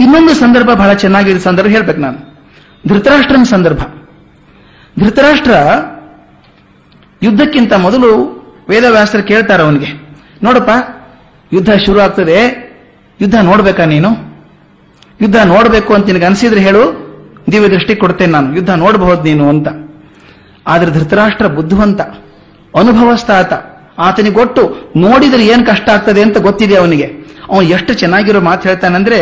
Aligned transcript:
ಇನ್ನೊಂದು 0.00 0.34
ಸಂದರ್ಭ 0.34 0.70
ಬಹಳ 0.72 0.92
ಚೆನ್ನಾಗಿದೆ 0.92 1.40
ಸಂದರ್ಭ 1.40 1.70
ಹೇಳ್ಬೇಕು 1.70 2.00
ನಾನು. 2.00 2.18
ಧೃತರಾಷ್ಟ್ರನ 2.88 3.42
ಸಂದರ್ಭ. 3.42 3.80
ಧೃತರಾಷ್ಟ್ರ 4.98 5.54
ಯುದ್ಧಕ್ಕಿಂತ 7.22 7.72
ಮೊದಲು 7.72 8.10
ವೇದವ್ಯಾಸರು 8.68 9.22
ಕೇಳ್ತಾರೆ 9.22 9.62
ಅವನಿಗೆ, 9.62 9.88
ನೋಡಪ್ಪ, 10.42 10.70
ಯುದ್ಧ 11.52 11.70
ಶುರು 11.86 12.00
ಆಗ್ತದೆ, 12.00 12.38
ಯುದ್ಧ 13.20 13.34
ನೋಡ್ಬೇಕಾ 13.34 13.84
ನೀನು? 13.84 14.10
ಯುದ್ಧ 15.20 15.36
ನೋಡಬೇಕು 15.36 15.94
ಅಂತ 15.94 16.06
ನಿನಗೆ 16.06 16.24
ಅನಿಸಿದ್ರೆ 16.24 16.60
ಹೇಳು, 16.60 16.82
ದಿವ್ಯ 17.52 17.68
ದೃಷ್ಟಿ 17.68 17.96
ಕೊಡ್ತೇನೆ 17.96 18.32
ನಾನು, 18.32 18.54
ಯುದ್ಧ 18.54 18.70
ನೋಡಬಹುದು 18.70 19.22
ನೀನು 19.22 19.48
ಅಂತ. 19.48 19.68
ಆದ್ರೆ 20.66 20.90
ಧೃತರಾಷ್ಟ್ರ 20.90 21.46
ಬುದ್ಧಿವಂತ 21.46 22.00
ಅನುಭವಸ್ಥ 22.74 23.30
ಆತ 23.30 23.52
ಆತನಿಗೆ 23.98 24.34
ಗೊತ್ತು 24.34 24.62
ನೋಡಿದ್ರೆ 24.96 25.46
ಏನ್ 25.46 25.66
ಕಷ್ಟ 25.66 25.88
ಆಗ್ತದೆ 25.88 26.22
ಅಂತ 26.22 26.38
ಗೊತ್ತಿದೆ 26.38 26.76
ಅವನಿಗೆ. 26.76 27.06
ಅವನು 27.50 27.62
ಎಷ್ಟು 27.62 27.92
ಚೆನ್ನಾಗಿರೋ 27.94 28.40
ಮಾತು 28.40 28.68
ಹೇಳ್ತಾನಂದ್ರೆ 28.68 29.18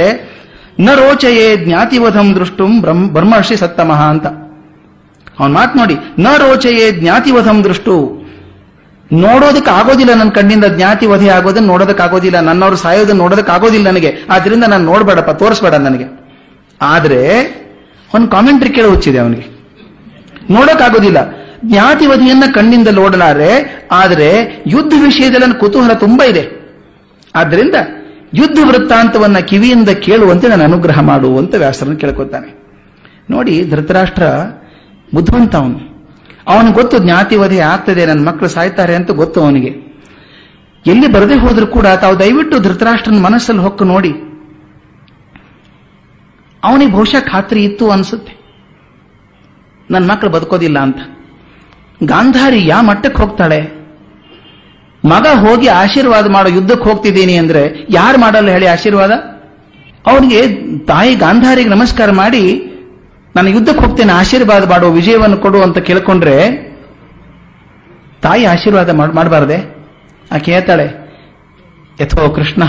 ನ 0.81 0.89
ರೋಚಯೇ 0.95 1.57
ಜ್ಞಾತಿವಧಂ 1.57 2.35
ದೃಷ್ಟುಂ 2.35 2.81
ಬ್ರಹ್ಮ 2.81 3.09
ಬ್ರಹ್ಮರ್ಷಿ 3.09 3.57
ಸತ್ತಮಃ 3.57 4.03
ಅಂತ. 4.03 4.27
ಅವನ್ 5.41 5.53
ಮಾತು 5.53 5.79
ನೋಡಿ, 5.79 5.97
ನ 6.19 6.27
ರೋಚಯೇ 6.37 6.93
ಜ್ಞಾತಿವಧಂ 6.93 7.65
ದೃಷ್ಟು. 7.65 8.19
ನೋಡೋದಕ್ಕೆ 9.13 9.71
ಆಗೋದಿಲ್ಲ 9.71 10.15
ನನ್ನ 10.15 10.31
ಕಣ್ಣಿಂದ 10.31 10.65
ಜ್ಞಾತಿ 10.65 11.07
ವಧೆ 11.07 11.29
ಆಗೋದನ್ನ 11.29 11.67
ನೋಡೋದಕ್ಕೆ 11.67 12.03
ಆಗೋದಿಲ್ಲ 12.03 12.41
ನನ್ನವ್ರು 12.41 12.77
ಸಾಯೋದನ್ನ 12.77 13.19
ನೋಡೋದಕ್ಕೆ 13.19 13.53
ಆಗೋದಿಲ್ಲ 13.53 13.87
ನನಗೆ. 13.87 14.17
ಆದ್ರಿಂದ 14.31 14.65
ನಾನು 14.65 14.85
ನೋಡ್ಬೇಡಪ್ಪ, 14.85 15.31
ತೋರಿಸ್ಬೇಡ 15.31 15.73
ನನಗೆ. 15.73 16.05
ಆದ್ರೆ, 16.83 17.39
ಒಂದು 18.15 18.29
ಕಾಮೆಂಟ್ರಿ 18.29 18.71
ಕೇಳ 18.71 18.87
ಹುಚ್ಚಿದೆ 18.87 19.19
ಅವನಿಗೆ. 19.19 19.59
ನೋಡೋಕ್ಕಾಗೋದಿಲ್ಲ. 20.51 21.17
ಜ್ಞಾತಿವಧಿಯನ್ನ 21.65 22.45
ಕಣ್ಣಿಂದ 22.55 22.89
ನೋಡಲಾರೆ, 22.89 23.83
ಆದರೆ 23.93 24.63
ಯುದ್ಧ 24.67 24.95
ವಿಷಯದಲ್ಲಿ 25.05 25.39
ನನ್ನ 25.39 25.53
ಕುತೂಹಲ 25.53 25.93
ತುಂಬಾ 25.93 26.25
ಇದೆ. 26.25 26.75
ಆದ್ರಿಂದ 27.35 27.75
ಯುದ್ಧ 28.35 28.59
ವೃತ್ತಾಂತವನ್ನ 28.65 29.39
ಕಿವಿಯಿಂದ 29.39 29.89
ಕೇಳುವಂತೆ 29.89 30.49
ನಾನು 30.49 30.65
ಅನುಗ್ರಹ 30.65 31.01
ಮಾಡುವಂತ 31.01 31.55
ವ್ಯಾಸರನ್ನು 31.55 31.99
ಕೇಳ್ಕೊತಾನೆ. 31.99 32.65
ನೋಡಿ, 33.31 33.71
ಧೃತರಾಷ್ಟ್ರ 33.71 34.23
ಬುದ್ಧಿವಂತ 35.15 35.57
ಅವನು. 35.57 35.89
ಅವನು 36.49 36.73
ಗೊತ್ತು, 36.73 36.99
ಜ್ಞಾತಿವಧೆ 36.99 37.59
ಆಗ್ತದೆ, 37.59 38.07
ನನ್ನ 38.07 38.29
ಮಕ್ಕಳು 38.29 38.49
ಸಾಯ್ತಾರೆ 38.49 38.95
ಅಂತ 38.95 39.11
ಗೊತ್ತು 39.11 39.41
ಅವನಿಗೆ. 39.41 39.89
ಎಲ್ಲಿ 40.87 41.13
ಬರದೆ 41.13 41.35
ಹೋದ್ರೂ 41.35 41.67
ಕೂಡ 41.67 41.87
ತಾವು 41.87 42.19
ದಯವಿಟ್ಟು 42.19 42.59
ಧೃತರಾಷ್ಟ್ರನ 42.59 43.19
ಮನಸ್ಸಲ್ಲಿ 43.19 43.63
ಹೊಕ್ಕು 43.63 43.85
ನೋಡಿ. 43.85 44.13
ಅವನಿಗೆ 46.65 46.93
ಬಹುಶಃ 46.93 47.21
ಖಾತ್ರಿ 47.21 47.65
ಇತ್ತು 47.65 47.91
ಅನ್ಸುತ್ತೆ. 47.91 48.39
ನನ್ನ 49.91 50.13
ಮಕ್ಕಳು 50.13 50.31
ಬದುಕೋದಿಲ್ಲ 50.31 50.79
ಅಂತ. 50.79 50.97
ಗಾಂಧಾರಿ 52.05 52.67
ಯಾವ 52.67 52.83
ಮಟ್ಟಕ್ಕೆ 52.83 53.23
ಹೋಗ್ತಾಳೆ? 53.23 53.78
ಮಗ 55.13 55.27
ಹೋಗಿ 55.45 55.67
ಆಶೀರ್ವಾದ 55.83 56.27
ಮಾಡೋ 56.37 56.49
ಯುದ್ಧಕ್ಕೆ 56.57 56.87
ಹೋಗ್ತಿದ್ದೀನಿ 56.89 57.35
ಅಂದ್ರೆ 57.43 57.63
ಯಾರು 57.91 58.19
ಮಾಡಲ್ಲ 58.25 58.49
ಹೇಳಿ 58.57 58.69
ಆಶೀರ್ವಾದ? 58.75 59.13
ಅವನಿಗೆ 60.11 60.41
ತಾಯಿ 60.91 61.13
ಗಾಂಧಾರಿಗೆ 61.25 61.71
ನಮಸ್ಕಾರ 61.75 62.11
ಮಾಡಿ, 62.21 62.43
ನಾನು 63.35 63.49
ಯುದ್ಧಕ್ಕೆ 63.57 63.83
ಹೋಗ್ತೇನೆ, 63.85 64.13
ಆಶೀರ್ವಾದ 64.21 64.65
ಮಾಡುವ 64.73 64.91
ವಿಜಯವನ್ನು 64.99 65.39
ಕೊಡು 65.45 65.59
ಅಂತ 65.67 65.79
ಕೇಳ್ಕೊಂಡ್ರೆ, 65.89 66.37
ತಾಯಿ 68.25 68.45
ಆಶೀರ್ವಾದ 68.55 68.91
ಮಾಡಬಾರ್ದೆ? 69.19 69.59
ಆಕೆ 70.35 70.53
ಹೇಳ್ತಾಳೆ, 70.55 70.87
ಯಥೋ 72.01 72.25
ಕೃಷ್ಣ, 72.37 72.63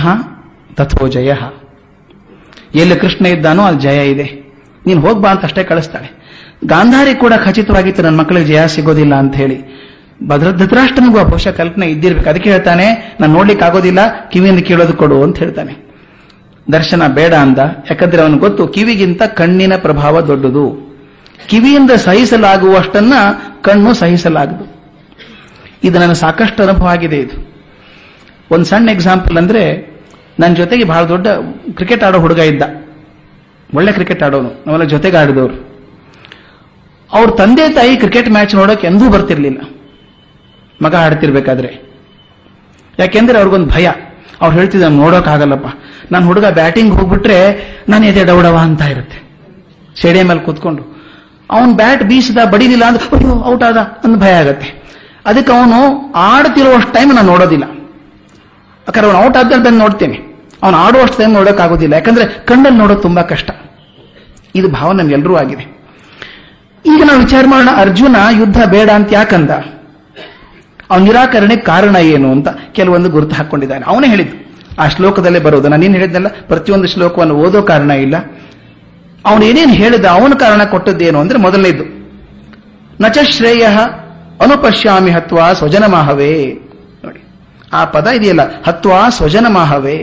ತಥೋ 0.78 1.06
ಜಯ. 1.14 1.32
ಎಲ್ಲಿ 2.82 2.96
ಕೃಷ್ಣ 3.02 3.24
ಇದ್ದಾನೋ 3.36 3.62
ಅಲ್ಲಿ 3.68 3.80
ಜಯ 3.80 4.00
ಇದೆ. 4.12 4.26
ನೀನು 4.86 5.00
ಹೋಗ್ಬಾ 5.06 5.28
ಅಂತ 5.32 5.42
ಅಷ್ಟೇ 5.48 5.62
ಕಳಿಸ್ತಾಳೆ. 5.70 6.08
ಗಾಂಧಾರಿ 6.72 7.12
ಕೂಡ 7.22 7.32
ಖಚಿತವಾಗಿತ್ತು, 7.46 8.02
ನನ್ನ 8.02 8.18
ಮಕ್ಕಳಿಗೆ 8.20 8.48
ಜಯ 8.52 8.62
ಸಿಗೋದಿಲ್ಲ 8.74 9.14
ಅಂತ 9.22 9.34
ಹೇಳಿ. 9.42 9.56
ಭದ್ರ 10.26 10.50
ಧೃತರಾಷ್ಟ್ರನಿಗೂ 10.50 11.18
ಆ 11.18 11.22
ಬಹುಶಃ 11.22 11.50
ಕಲ್ಪನೆ 11.50 11.86
ಇದ್ದಿರ್ಬೇಕು. 11.86 12.30
ಅದಕ್ಕೆ 12.30 12.50
ಹೇಳ್ತಾನೆ, 12.50 13.16
ನಾನು 13.20 13.32
ನೋಡ್ಲಿಕ್ಕೆ 13.32 13.64
ಆಗೋದಿಲ್ಲ, 13.64 14.28
ಕಿವಿಯಿಂದ 14.28 14.58
ಕೇಳೋದು 14.58 14.92
ಕೊಡು 14.92 15.22
ಅಂತ 15.22 15.38
ಹೇಳ್ತಾನೆ. 15.38 15.90
ದರ್ಶನ 16.72 17.06
ಬೇಡ 17.06 17.34
ಅಂದ. 17.34 17.58
ಯಾಕಂದ್ರೆ 17.58 18.22
ಅವನು 18.22 18.38
ಗೊತ್ತು, 18.38 18.68
ಕಿವಿಗಿಂತ 18.68 19.22
ಕಣ್ಣಿನ 19.22 19.76
ಪ್ರಭಾವ 19.76 20.20
ದೊಡ್ಡದು. 20.20 20.96
ಕಿವಿಯಿಂದ 21.48 21.90
ಸಹಿಸಲಾಗುವಷ್ಟನ್ನ 21.90 23.12
ಕಣ್ಣು 23.62 23.94
ಸಹಿಸಲಾಗದು. 23.94 24.72
ಇದು 25.84 25.98
ನನ್ನ 25.98 26.12
ಸಾಕಷ್ಟು 26.12 26.62
ಅನುಭವ 26.62 26.86
ಆಗಿದೆ 26.86 27.18
ಇದು. 27.18 27.50
ಒಂದು 28.50 28.64
ಸಣ್ಣ 28.64 28.88
ಎಕ್ಸಾಂಪಲ್ 28.88 29.36
ಅಂದ್ರೆ 29.36 29.90
ನನ್ನ 30.40 30.54
ಜೊತೆಗೆ 30.54 30.84
ಬಹಳ 30.84 31.04
ದೊಡ್ಡ 31.04 31.26
ಕ್ರಿಕೆಟ್ 31.72 32.04
ಆಡೋ 32.04 32.20
ಹುಡುಗ 32.20 32.38
ಇದ್ದ. 32.38 32.62
ಒಳ್ಳೆ 33.74 33.92
ಕ್ರಿಕೆಟ್ 33.92 34.22
ಆಡೋನು. 34.22 34.48
ನಾವೆಲ್ಲ 34.48 34.84
ಜೊತೆಗೆ 34.84 35.16
ಆಡಿದವರು 35.16 35.70
ಅವ್ರ 37.12 37.30
ತಂದೆ 37.30 37.74
ತಾಯಿ 37.74 37.96
ಕ್ರಿಕೆಟ್ 37.96 38.30
ಮ್ಯಾಚ್ 38.30 38.54
ನೋಡೋಕೆ 38.54 38.86
ಎಂದೂ 38.86 39.08
ಬರ್ತಿರ್ಲಿಲ್ಲ. 39.08 39.58
ಮಗ 40.82 40.94
ಆಡ್ತಿರ್ಬೇಕಾದ್ರೆ. 40.94 41.90
ಯಾಕೆಂದ್ರೆ 42.98 43.36
ಅವ್ರಿಗೊಂದು 43.36 43.66
ಭಯ. 43.66 43.90
ಅವ್ರು 44.40 44.58
ಹೇಳ್ತಿದ್ದ 44.58 44.84
ನೋಡೋಕ್ಕಾಗಲ್ಲಪ್ಪ 44.84 45.82
ನಾನು 46.12 46.26
ಹುಡುಗ 46.26 46.44
ಬ್ಯಾಟಿಂಗ್ 46.44 46.94
ಹೋಗ್ಬಿಟ್ರೆ 46.94 47.68
ನಾನು 47.88 48.06
ಎದೆ 48.06 48.24
ಡೌಡವ 48.24 48.56
ಅಂತ 48.56 48.82
ಇರುತ್ತೆ. 48.82 49.22
ಸ್ಟೇಡಿಯಂ 49.96 50.28
ಮೇಲೆ 50.28 50.40
ಕೂತ್ಕೊಂಡು. 50.40 51.00
ಅವನು 51.50 51.74
ಬ್ಯಾಟ್ 51.74 52.02
ಬೀಸಿದ 52.02 52.38
ಬಡಿಲಿಲ್ಲ 52.50 52.84
ಅಂದ್ರೆ, 52.84 53.16
ಅಯ್ಯೋ, 53.16 53.44
ಔಟ್ 53.44 53.62
ಆದ. 53.62 53.76
ಅಂತ 53.76 54.22
ಭಯ 54.22 54.32
ಆಗತ್ತೆ. 54.32 54.80
ಅದಕ್ಕೆ 55.26 55.52
ಅವನು 55.52 56.12
ಆಡ್ತಿರುವಷ್ಟು 56.12 56.92
ಟೈಮ್ 56.92 57.14
ನಾನು 57.14 57.28
ನೋಡೋದಿಲ್ಲ. 57.28 57.64
ಯಾಕಂದ್ರೆ 58.88 59.12
ಅವನು 59.12 59.26
ಔಟ್ 59.26 59.36
ಆದ್ಮೇಲೆ 59.36 59.62
ಬಂದು 59.62 59.78
ನೋಡ್ತೇನೆ. 59.78 60.48
ಅವನು 60.62 60.76
ಆಡುವಷ್ಟು 60.76 61.18
ಟೈಮ್ 61.18 61.32
ನೋಡೋಕ್ಕಾಗೋದಿಲ್ಲ 61.32 61.94
ಯಾಕಂದ್ರೆ 61.94 62.26
ಕಣ್ಣಲ್ಲಿ 62.26 62.78
ನೋಡೋದು 62.78 63.00
ತುಂಬಾ 63.00 63.22
ಕಷ್ಟ. 63.22 63.50
ಇದು 64.54 64.68
ಭಾವ 64.68 64.92
ನಮ್ಗೆಲ್ಲರೂ 64.92 65.36
ಆಗಿದೆ. 65.36 65.80
ಈಗ 66.86 67.02
ನಾವು 67.06 67.20
ವಿಚಾರ 67.20 67.44
ಮಾಡೋಣ, 67.48 67.68
ಅರ್ಜುನ 67.76 68.16
ಯುದ್ಧ 68.30 68.62
ಬೇಡ 68.64 68.90
ಅಂತ 68.90 69.08
ಯಾಕಂದ? 69.12 69.50
ಅವನ 70.90 71.02
ನಿರಾಕರಣೆ 71.02 71.56
ಕಾರಣ 71.56 71.96
ಏನು 71.96 72.32
ಅಂತ 72.32 72.48
ಕೆಲವೊಂದು 72.72 73.10
ಗುರುತು 73.10 73.34
ಹಾಕೊಂಡಿದ್ದಾನೆ. 73.34 73.84
ಅವನೇ 73.86 74.08
ಹೇಳಿದ್ದು, 74.08 74.36
ಆ 74.78 74.88
ಶ್ಲೋಕದಲ್ಲೇ 74.88 75.40
ಬರೋದು 75.40 75.68
ನಾನೇನು 75.68 75.94
ಹೇಳಿದ್ನಲ್ಲ, 75.94 76.28
ಪ್ರತಿಯೊಂದು 76.28 76.88
ಶ್ಲೋಕವನ್ನು 76.88 77.34
ಓದೋ 77.34 77.62
ಕಾರಣ 77.62 77.90
ಇಲ್ಲ. 77.90 78.16
ಅವನು 79.26 79.44
ಏನೇನು 79.44 79.72
ಹೇಳಿದ, 79.72 80.04
ಅವನು 80.04 80.36
ಕಾರಣ 80.36 80.64
ಕೊಟ್ಟದ್ದೇನು 80.64 81.18
ಅಂದ್ರೆ 81.20 81.38
ಮೊದಲನೇದು, 81.38 81.84
ನಚ 83.00 83.18
ಶ್ರೇಯ 83.30 83.66
ಅನುಪಶ್ಯಾಮಿ 84.40 85.10
ಹತ್ವಾ 85.10 85.52
ಸ್ವಜನಮಾಹವೇ. 85.52 86.32
ನೋಡಿ, 87.04 87.20
ಆ 87.72 87.84
ಪದ 87.84 88.06
ಇದೆಯಲ್ಲ, 88.06 88.62
ಹತ್ವಾ 88.62 89.08
ಸ್ವಜನಮಾಹವೇ. 89.08 89.98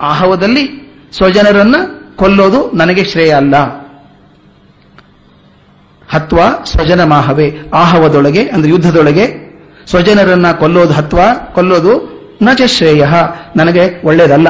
ಆಹವದಲ್ಲಿ 0.00 0.64
ಸ್ವಜನರನ್ನ 1.12 1.76
ಕೊಲ್ಲೋದು 2.16 2.70
ನನಗೆ 2.76 3.04
ಶ್ರೇಯ 3.04 3.32
ಅಲ್ಲ. 3.32 3.56
ಹತ್ವಾ 6.08 6.64
ಸ್ವಜನ 6.64 7.04
ಮಾಹವೇ 7.04 7.46
ಆಹವದೊಳಗೆ, 7.74 8.42
ಅಂದ್ರೆ 8.48 8.70
ಯುದ್ಧದೊಳಗೆ 8.70 9.49
ಸ್ವಜನರನ್ನ 9.90 10.52
ಕೊಲ್ಲೋದು 10.52 10.92
ಹತ್ವ? 10.92 11.18
ಕೊಲ್ಲೋದು 11.54 12.20
ನಚ 12.42 12.62
ಶ್ರೇಯ. 12.66 13.06
ನನಗೆ 13.56 14.06
ಒಳ್ಳೇದಲ್ಲ. 14.06 14.48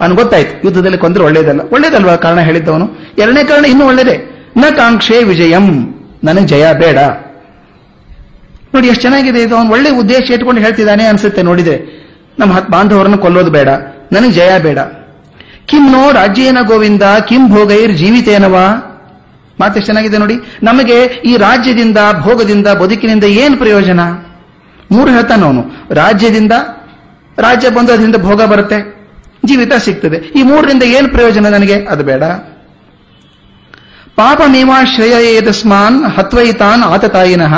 ಅವನು 0.00 0.14
ಗೊತ್ತಾಯ್ತು, 0.14 0.60
ಯುದ್ಧದಲ್ಲಿ 0.64 0.98
ಕೊಂದ್ರೆ 0.98 1.24
ಒಳ್ಳೇದಲ್ಲ. 1.24 1.60
ಒಳ್ಳೇದಲ್ವಾ? 1.60 2.16
ಕಾರಣ 2.16 2.40
ಹೇಳಿದ್ದವನು. 2.40 2.90
ಎರಡನೇ 3.18 3.44
ಕಾರಣ 3.44 3.64
ಇನ್ನೂ 3.64 3.86
ಒಳ್ಳೇದೇ. 3.86 4.46
ನ 4.56 4.64
ಕಾಂಕ್ಷೆ 4.76 5.24
ವಿಜಯಂ. 5.24 5.94
ನನಗೆ 6.24 6.46
ಜಯ 6.46 6.72
ಬೇಡ. 6.72 6.98
ನೋಡಿ, 8.74 8.86
ಎಷ್ಟು 8.86 9.00
ಚೆನ್ನಾಗಿದೆ 9.00 9.42
ಇದು. 9.42 9.56
ಅವನು 9.56 9.70
ಒಳ್ಳೆ 9.70 9.90
ಉದ್ದೇಶ 9.90 10.30
ಇಟ್ಕೊಂಡು 10.30 10.60
ಹೇಳ್ತಿದ್ದಾನೆ 10.60 11.04
ಅನ್ಸುತ್ತೆ, 11.04 11.42
ನೋಡಿದ್ರೆ. 11.42 12.06
ನಮ್ಮ 12.38 12.52
ಹತ್ 12.52 12.70
ಬಾಂಧವರನ್ನು 12.70 13.18
ಕೊಲ್ಲೋದು 13.18 13.50
ಬೇಡ. 13.50 13.68
ನನಗೆ 14.12 14.32
ಜಯ 14.32 14.58
ಬೇಡ. 14.58 14.78
ಕಿಂ 15.66 15.92
ನೋ 15.92 16.12
ರಾಜ್ಯೇನ 16.12 16.58
ಗೋವಿಂದ, 16.62 17.02
ಕಿಂ 17.28 17.48
ಭೋಗೈರ್ 17.48 17.92
ಜೀವಿತೇನವಾ? 17.92 18.86
ಮಾತು 19.60 19.80
ಚೆನ್ನಾಗಿದೆ 19.80 20.18
ನೋಡಿ. 20.18 20.34
ನಮಗೆ 20.62 21.04
ಈ 21.04 21.36
ರಾಜ್ಯದಿಂದ, 21.36 21.98
ಭೋಗದಿಂದ, 22.20 22.66
ಬದುಕಿನಿಂದ 22.66 23.24
ಏನು 23.24 23.56
ಪ್ರಯೋಜನ? 23.56 24.00
ಮೂರು 24.92 25.10
ಹೇಳ್ತಾನೆ 25.10 25.46
ಅವನು. 25.46 25.64
ರಾಜ್ಯದಿಂದ 25.90 26.52
ರಾಜ್ಯ 27.38 27.70
ಬಂದು 27.70 27.92
ಅದರಿಂದ 27.92 28.16
ಭೋಗ 28.16 28.42
ಬರುತ್ತೆ. 28.42 29.00
ಜೀವಿತ 29.44 29.72
ಸಿಗ್ತದೆ. 29.74 30.16
ಈ 30.16 30.42
ಮೂರರಿಂದ 30.42 30.82
ಏನು 30.82 31.08
ಪ್ರಯೋಜನ 31.08 31.48
ನನಗೆ? 31.48 31.86
ಅದು 31.86 32.04
ಬೇಡ. 32.04 32.24
ಪಾಪ 34.16 34.40
ಮೀಮಾಶ್ರಯ 34.46 35.34
ಏದಸ್ಮಾನ್ 35.34 36.04
ಹತ್ವೈತಾನ್ 36.04 36.82
ಆತತಾಯಿನಃ. 36.82 37.54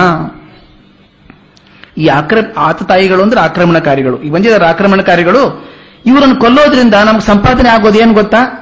ಈ 1.98 2.06
ಆಕ್ರ, 2.06 2.38
ಆತತಾಯಿಗಳು 2.56 3.22
ಅಂದ್ರೆ 3.22 3.40
ಆಕ್ರಮಣಕಾರಿಗಳು. 3.40 4.22
ಈ 4.22 4.30
ಬಂದಿದ್ದಾರೆ 4.30 4.66
ಆಕ್ರಮಣಕಾರಿಗಳು. 4.66 5.72
ಇವರನ್ನು 6.06 6.36
ಕೊಲ್ಲೋದ್ರಿಂದ 6.36 6.94
ನಮ್ಗೆ 6.94 7.26
ಸಂಪಾದನೆ 7.26 7.68
ಆಗೋದು 7.68 7.98
ಏನು 7.98 8.12
ಗೊತ್ತಾ? 8.12 8.61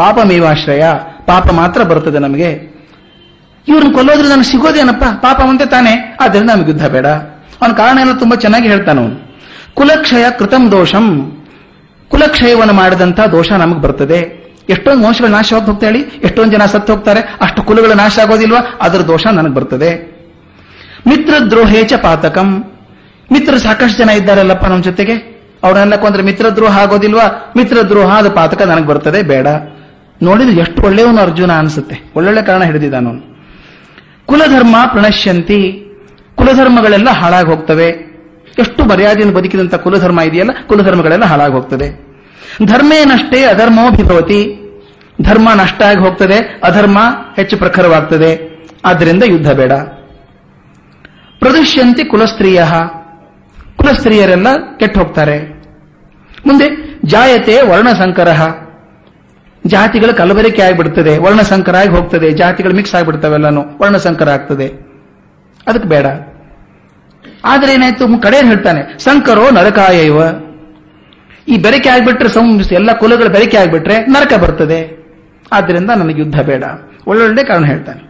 ಪಾಪ 0.00 0.18
ಮೇವಾಶ್ರಯ 0.24 0.84
ಪಾಪ 1.26 1.50
ಮಾತ್ರ 1.52 1.82
ಬರುತ್ತದೆ 1.82 2.18
ನಮಗೆ. 2.18 2.50
ಇವ್ರನ್ನ 3.68 3.92
ಕೊಲ್ಲೋದ್ರೆ 3.92 4.28
ನನಗೆ 4.28 4.44
ಸಿಗೋದೇನಪ್ಪ? 4.44 5.04
ಪಾಪ 5.04 5.40
ಮುಂದೆ 5.44 5.66
ತಾನೆ? 5.66 6.16
ಆದ್ರಿಂದ 6.20 6.50
ನಮಗೆ 6.50 6.70
ಯುದ್ಧ 6.70 6.86
ಬೇಡ. 6.86 7.06
ಅವನ 7.06 7.72
ಕಾರಣ 7.72 7.98
ಎಲ್ಲ 7.98 8.12
ತುಂಬಾ 8.12 8.36
ಚೆನ್ನಾಗಿ 8.36 8.68
ಹೇಳ್ತಾನ 8.68 8.98
ಕುಲಕ್ಷಯ 9.74 10.24
ಕೃತಂ 10.38 10.70
ದೋಷಂ. 10.70 11.36
ಕುಲಕ್ಷಯವನ್ನು 12.08 12.74
ಮಾಡಿದಂತ 12.74 13.20
ದೋಷ 13.20 13.52
ನಮಗೆ 13.52 13.80
ಬರ್ತದೆ. 13.80 14.40
ಎಷ್ಟೊಂದು 14.68 15.06
ವಂಶಗಳು 15.06 15.30
ನಾಶವಾಗಿ 15.30 15.66
ಹೋಗ್ತಾ 15.66 15.86
ಹೇಳಿ? 15.86 16.00
ಎಷ್ಟೊಂದು 16.00 16.52
ಜನ 16.52 16.64
ಸತ್ತು 16.64 16.92
ಹೋಗ್ತಾರೆ? 16.92 17.20
ಅಷ್ಟು 17.40 17.62
ಕುಲಗಳು 17.62 17.94
ನಾಶ 17.94 18.18
ಆಗೋದಿಲ್ವಾ? 18.18 18.58
ಅದರ 18.80 18.98
ದೋಷ 18.98 19.26
ನನಗೆ 19.26 19.54
ಬರ್ತದೆ. 19.54 19.90
ಮಿತ್ರ 21.06 21.34
ದ್ರೋಹೇಚ 21.50 21.92
ಪಾತಕಂ. 21.94 22.64
ಮಿತ್ರರು 23.32 23.58
ಸಾಕಷ್ಟು 23.58 23.98
ಜನ 23.98 24.10
ಇದ್ದಾರಲ್ಲಪ್ಪ 24.10 24.66
ನಮ್ಮ 24.66 24.82
ಜೊತೆಗೆ? 24.82 25.40
ಅವ್ರನ್ನೆಲ್ಲ 25.62 26.02
ಕೊಂದ್ರೆ 26.02 26.22
ಮಿತ್ರ 26.22 26.48
ದ್ರೋಹ 26.48 26.78
ಆಗೋದಿಲ್ವಾ? 26.78 27.52
ಮಿತ್ರ 27.56 27.76
ದ್ರೋಹ 27.82 28.18
ಅದು 28.18 28.30
ಪಾತಕ 28.30 28.62
ನನಗೆ 28.62 28.86
ಬರ್ತದೆ, 28.86 29.22
ಬೇಡ. 29.22 29.46
ನೋಡಿದ್ರೆ 30.22 30.60
ಎಷ್ಟು 30.60 30.82
ಒಳ್ಳೆಯವನು 30.82 31.18
ಅರ್ಜುನ 31.18 31.52
ಅನಿಸುತ್ತೆ. 31.52 32.12
ಒಳ್ಳೊಳ್ಳೆ 32.16 32.42
ಕಾರಣ 32.42 32.62
ಹಿಡಿದಿದ್ದಾನವನು 32.62 33.30
ಕುಲಧರ್ಮ 34.26 34.76
ಪ್ರಣಶ್ಯಂತಿ, 34.92 35.86
ಕುಲಧರ್ಮಗಳೆಲ್ಲ 36.34 37.10
ಹಾಳಾಗಿ 37.10 37.48
ಹೋಗ್ತವೆ. 37.48 37.88
ಎಷ್ಟು 38.58 38.84
ಮರ್ಯಾದೆಯನ್ನು 38.84 39.34
ಬದುಕಿದಂತ 39.34 39.74
ಕುಲಧರ್ಮ 39.74 40.20
ಇದೆಯಲ್ಲ? 40.20 40.50
ಕುಲಧರ್ಮಗಳೆಲ್ಲ 40.66 41.24
ಹಾಳಾಗಿ 41.24 41.52
ಹೋಗ್ತದೆ 41.52 42.10
ಧರ್ಮೇನಷ್ಟೇ 42.66 43.44
ಅಧರ್ಮೋಭಿಭವತಿ. 43.44 44.56
ಧರ್ಮ 45.22 45.48
ನಷ್ಟ 45.54 45.82
ಆಗಿ 45.82 45.98
ಹೋಗ್ತದೆ, 45.98 46.60
ಅಧರ್ಮ 46.64 46.98
ಹೆಚ್ಚು 47.36 47.56
ಪ್ರಖರವಾಗ್ತದೆ. 47.56 48.50
ಆದ್ದರಿಂದ 48.84 49.22
ಯುದ್ಧ 49.22 49.52
ಬೇಡ. 49.52 49.72
ಪ್ರದುಷ್ಯಂತಿ 51.38 52.04
ಕುಲಸ್ತ್ರೀಯ. 52.04 52.64
ಕುಲಸ್ತ್ರೀಯರೆಲ್ಲ 53.76 54.46
ಕೆಟ್ಟ 54.76 54.98
ಹೋಗ್ತಾರೆ. 54.98 55.64
ಮುಂದೆ 56.46 57.00
ಜಾಯತೆ 57.04 57.62
ವರ್ಣಸಂಕರ 57.62 58.28
ಜಾತಿಗಳ 59.64 60.10
ಕಲಬೆರಕೆ 60.20 60.62
ಆಗಿಬಿಡ್ತದೆ 60.66 61.12
ವರ್ಣಸಂಕರ 61.24 61.76
ಆಗಿ 61.76 61.92
ಹೋಗ್ತದೆ, 61.96 62.28
ಜಾತಿಗಳು 62.40 62.74
ಮಿಕ್ಸ್ 62.78 62.94
ಆಗಿಬಿಡ್ತವೆಲ್ಲನೂ, 62.94 63.62
ವರ್ಣಸಂಕರ 63.80 64.28
ಆಗ್ತದೆ. 64.36 64.68
ಅದಕ್ಕೆ 65.68 65.88
ಬೇಡ. 65.94 66.06
ಆದ್ರೆ 67.52 67.70
ಏನಾಯ್ತು? 67.76 68.06
ಕಡೆ 68.26 68.38
ಹೇಳ್ತಾನೆ, 68.50 68.82
ಸಂಕರೋ 69.06 69.44
ನರಕಾಯ 69.58 69.98
ಇವ 70.10 70.20
ಈ 71.48 71.56
ಬೆರಕೆ 71.64 71.88
ಆಗ್ಬಿಟ್ರೆ 71.88 72.28
ಸಂ 72.28 72.46
ಎಲ್ಲ 72.78 72.90
ಕುಲಗಳು 73.00 73.30
ಬೆರಕೆ 73.36 73.56
ಆಗ್ಬಿಟ್ರೆ 73.56 73.96
ನರಕ 74.14 74.32
ಬರ್ತದೆ. 74.42 74.80
ಆದ್ದರಿಂದ 75.52 75.90
ನನಗೆ 76.00 76.18
ಯುದ್ಧ 76.22 76.40
ಬೇಡ. 76.40 76.64
ಒಳ್ಳೊಳ್ಳೆ 77.10 77.42
ಕಾರಣ 77.44 77.64
ಹೇಳ್ತಾನೆ. 77.64 78.02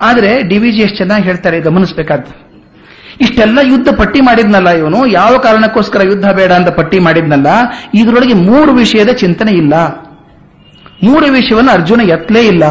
ಆದ್ರೆ 0.00 0.30
ಡಿ 0.48 0.58
ವಿ 0.58 0.70
ಜಿ 0.72 0.80
ಎಷ್ಟು 0.82 0.96
ಚೆನ್ನಾಗಿ 0.96 1.24
ಹೇಳ್ತಾರೆ, 1.24 1.60
ಗಮನಿಸಬೇಕಾದ್ದು. 1.60 2.32
ಇಷ್ಟೆಲ್ಲ 3.20 3.58
ಯುದ್ಧ 3.62 3.88
ಪಟ್ಟಿ 4.00 4.20
ಮಾಡಿದ್ನಲ್ಲ 4.20 4.70
ಇವನು, 4.70 5.00
ಯಾವ 5.06 5.32
ಕಾರಣಕ್ಕೋಸ್ಕರ 5.38 6.02
ಯುದ್ಧ 6.02 6.28
ಬೇಡ 6.38 6.52
ಅಂತ 6.52 6.68
ಪಟ್ಟಿ 6.68 6.98
ಮಾಡಿದ್ನಲ್ಲ, 6.98 7.48
ಇದರೊಳಗೆ 7.94 8.34
ಮೂರು 8.34 8.72
ವಿಷಯದ 8.72 9.12
ಚಿಂತನೆ 9.22 9.52
ಇಲ್ಲ. 9.52 9.74
ಮೂರು 11.02 11.26
ವಿಷಯವನ್ನು 11.26 11.72
ಅರ್ಜುನ 11.72 12.00
ಎತ್ತಲೇ 12.00 12.46
ಇಲ್ಲ. 12.46 12.64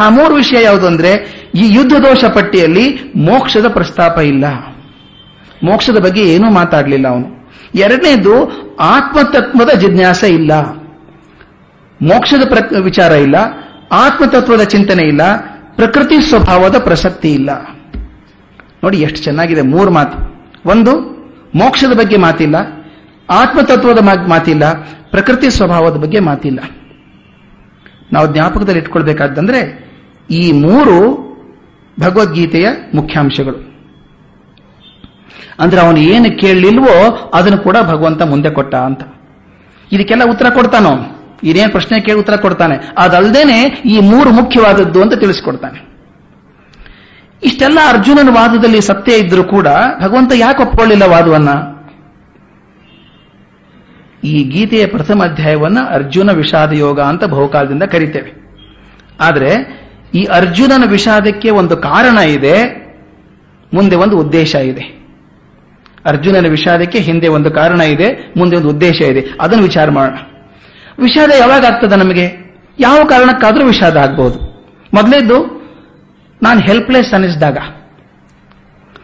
ಆ 0.00 0.08
ಮೂರು 0.08 0.34
ವಿಷಯ 0.34 0.64
ಯಾವುದು 0.64 0.86
ಅಂದ್ರೆ, 0.86 1.12
ಈ 1.54 1.74
ಯುದ್ಧ 1.74 1.92
ದೋಷ 1.92 2.24
ಪಟ್ಟಿಯಲ್ಲಿ 2.24 3.12
ಮೋಕ್ಷದ 3.16 3.68
ಪ್ರಸ್ತಾಪ 3.68 4.18
ಇಲ್ಲ. 4.18 4.44
ಮೋಕ್ಷದ 5.62 5.98
ಬಗ್ಗೆ 5.98 6.34
ಏನೂ 6.34 6.50
ಮಾತಾಡಲಿಲ್ಲ 6.50 7.08
ಅವನು. 7.08 7.52
ಎರಡನೇದು, 7.74 8.52
ಆತ್ಮತತ್ವದ 8.76 9.70
ಜಿಜ್ಞಾಸ 9.78 10.24
ಇಲ್ಲ. 10.24 10.52
ಮೋಕ್ಷದ 12.02 12.52
ವಿಚಾರ 12.80 13.12
ಇಲ್ಲ. 13.12 13.34
ಆತ್ಮತತ್ವದ 13.92 14.62
ಚಿಂತನೆ 14.62 15.02
ಇಲ್ಲ. 15.02 15.20
ಪ್ರಕೃತಿ 15.76 16.22
ಸ್ವಭಾವದ 16.22 16.78
ಪ್ರಸಕ್ತಿ 16.78 17.32
ಇಲ್ಲ. 17.32 17.50
ನೋಡಿ, 18.84 18.98
ಎಷ್ಟು 18.98 19.18
ಚೆನ್ನಾಗಿದೆ 19.18 19.62
ಮೂರು 19.62 19.90
ಮಾತು. 19.90 20.48
ಒಂದು, 20.66 21.00
ಮೋಕ್ಷದ 21.54 21.98
ಬಗ್ಗೆ 21.98 22.16
ಮಾತಿಲ್ಲ. 22.16 22.56
ಆತ್ಮತತ್ವದ 23.30 23.98
ಮಾತಿಲ್ಲ. 24.28 24.72
ಪ್ರಕೃತಿ 25.10 25.50
ಸ್ವಭಾವದ 25.50 25.96
ಬಗ್ಗೆ 25.96 26.20
ಮಾತಿಲ್ಲ. 26.20 26.58
ನಾವು 28.12 28.32
ಜ್ಞಾಪಕದಲ್ಲಿ 28.32 28.80
ಇಟ್ಕೊಳ್ಬೇಕಾದಂದ್ರೆ 28.80 29.86
ಈ 30.30 30.52
ಮೂರು 30.52 31.26
ಭಗವದ್ಗೀತೆಯ 32.00 32.68
ಮುಖ್ಯಾಂಶಗಳು. 32.94 33.76
ಅಂದ್ರೆ 35.58 35.80
ಅವನು 35.80 35.98
ಏನು 35.98 36.38
ಕೇಳಲಿಲ್ವೋ 36.38 37.30
ಅದನ್ನು 37.34 37.58
ಕೂಡ 37.58 37.76
ಭಗವಂತ 37.82 38.22
ಮುಂದೆ 38.22 38.50
ಕೊಟ್ಟ 38.50 38.74
ಅಂತ. 38.74 39.00
ಇದಕ್ಕೆಲ್ಲ 39.92 40.24
ಉತ್ತರ 40.24 40.50
ಕೊಡ್ತಾನೋ? 40.50 41.22
ಇದೇನು 41.42 41.70
ಪ್ರಶ್ನೆ 41.70 42.00
ಕೇಳಿ 42.00 42.18
ಉತ್ತರ 42.18 42.36
ಕೊಡ್ತಾನೆ. 42.36 42.76
ಅದಲ್ದೇನೆ 42.98 43.62
ಈ 43.62 44.00
ಮೂರು 44.00 44.30
ಮುಖ್ಯವಾದದ್ದು 44.30 45.02
ಅಂತ 45.02 45.14
ತಿಳಿಸ್ಕೊಡ್ತಾನೆ. 45.14 45.86
ಇಷ್ಟೆಲ್ಲ 47.42 47.78
ಅರ್ಜುನನ 47.88 48.28
ವಾದದಲ್ಲಿ 48.28 48.80
ಸತ್ಯ 48.80 49.12
ಇದ್ರೂ 49.12 49.44
ಕೂಡ 49.44 49.68
ಭಗವಂತ 50.00 50.32
ಯಾಕೆ 50.34 50.62
ಒಪ್ಕೊಳ್ಳಿಲ್ಲ 50.62 51.02
ವಾದವನ್ನ? 51.02 51.75
ಈ 54.24 54.42
ಗೀತೆಯ 54.44 54.86
ಪ್ರಥಮ 54.86 55.24
ಅಧ್ಯಾಯವನ್ನು 55.24 55.86
ಅರ್ಜುನ 55.86 56.30
ವಿಷಾದ 56.30 56.72
ಯೋಗ 56.72 57.00
ಅಂತ 57.00 57.24
ಬಹುಕಾಲದಿಂದ 57.24 57.82
ಕರಿತೇವೆ. 57.82 58.30
ಆದರೆ 59.20 59.50
ಈ 60.14 60.24
ಅರ್ಜುನನ 60.24 60.84
ವಿಷಾದಕ್ಕೆ 60.90 61.50
ಒಂದು 61.50 61.76
ಕಾರಣ 61.76 62.18
ಇದೆ, 62.18 62.56
ಮುಂದೆ 63.74 63.96
ಒಂದು 63.96 64.18
ಉದ್ದೇಶ 64.18 64.54
ಇದೆ. 64.54 64.84
ಅರ್ಜುನನ 66.04 66.46
ವಿಷಾದಕ್ಕೆ 66.46 66.98
ಹಿಂದೆ 66.98 67.28
ಒಂದು 67.28 67.50
ಕಾರಣ 67.50 67.80
ಇದೆ, 67.80 68.32
ಮುಂದೆ 68.36 68.56
ಒಂದು 68.56 68.68
ಉದ್ದೇಶ 68.68 69.00
ಇದೆ. 69.00 69.22
ಅದನ್ನು 69.40 69.62
ವಿಚಾರ 69.62 69.90
ಮಾಡೋಣ. 69.90 70.18
ವಿಷಾದ 70.98 71.30
ಯಾವಾಗ 71.38 71.64
ಆಗ್ತದೆ 71.64 71.96
ನಮಗೆ? 71.96 72.26
ಯಾವ 72.80 73.04
ಕಾರಣಕ್ಕಾದರೂ 73.04 73.64
ವಿಷಾದ 73.64 73.96
ಆಗ್ಬಹುದು 73.96 74.38
ಮೊದಲೇದ್ದು, 74.94 75.38
ನಾನು 76.42 76.60
ಹೆಲ್ಪ್ಲೆಸ್ 76.60 77.14
ಅನಿಸಿದಾಗ 77.14 77.58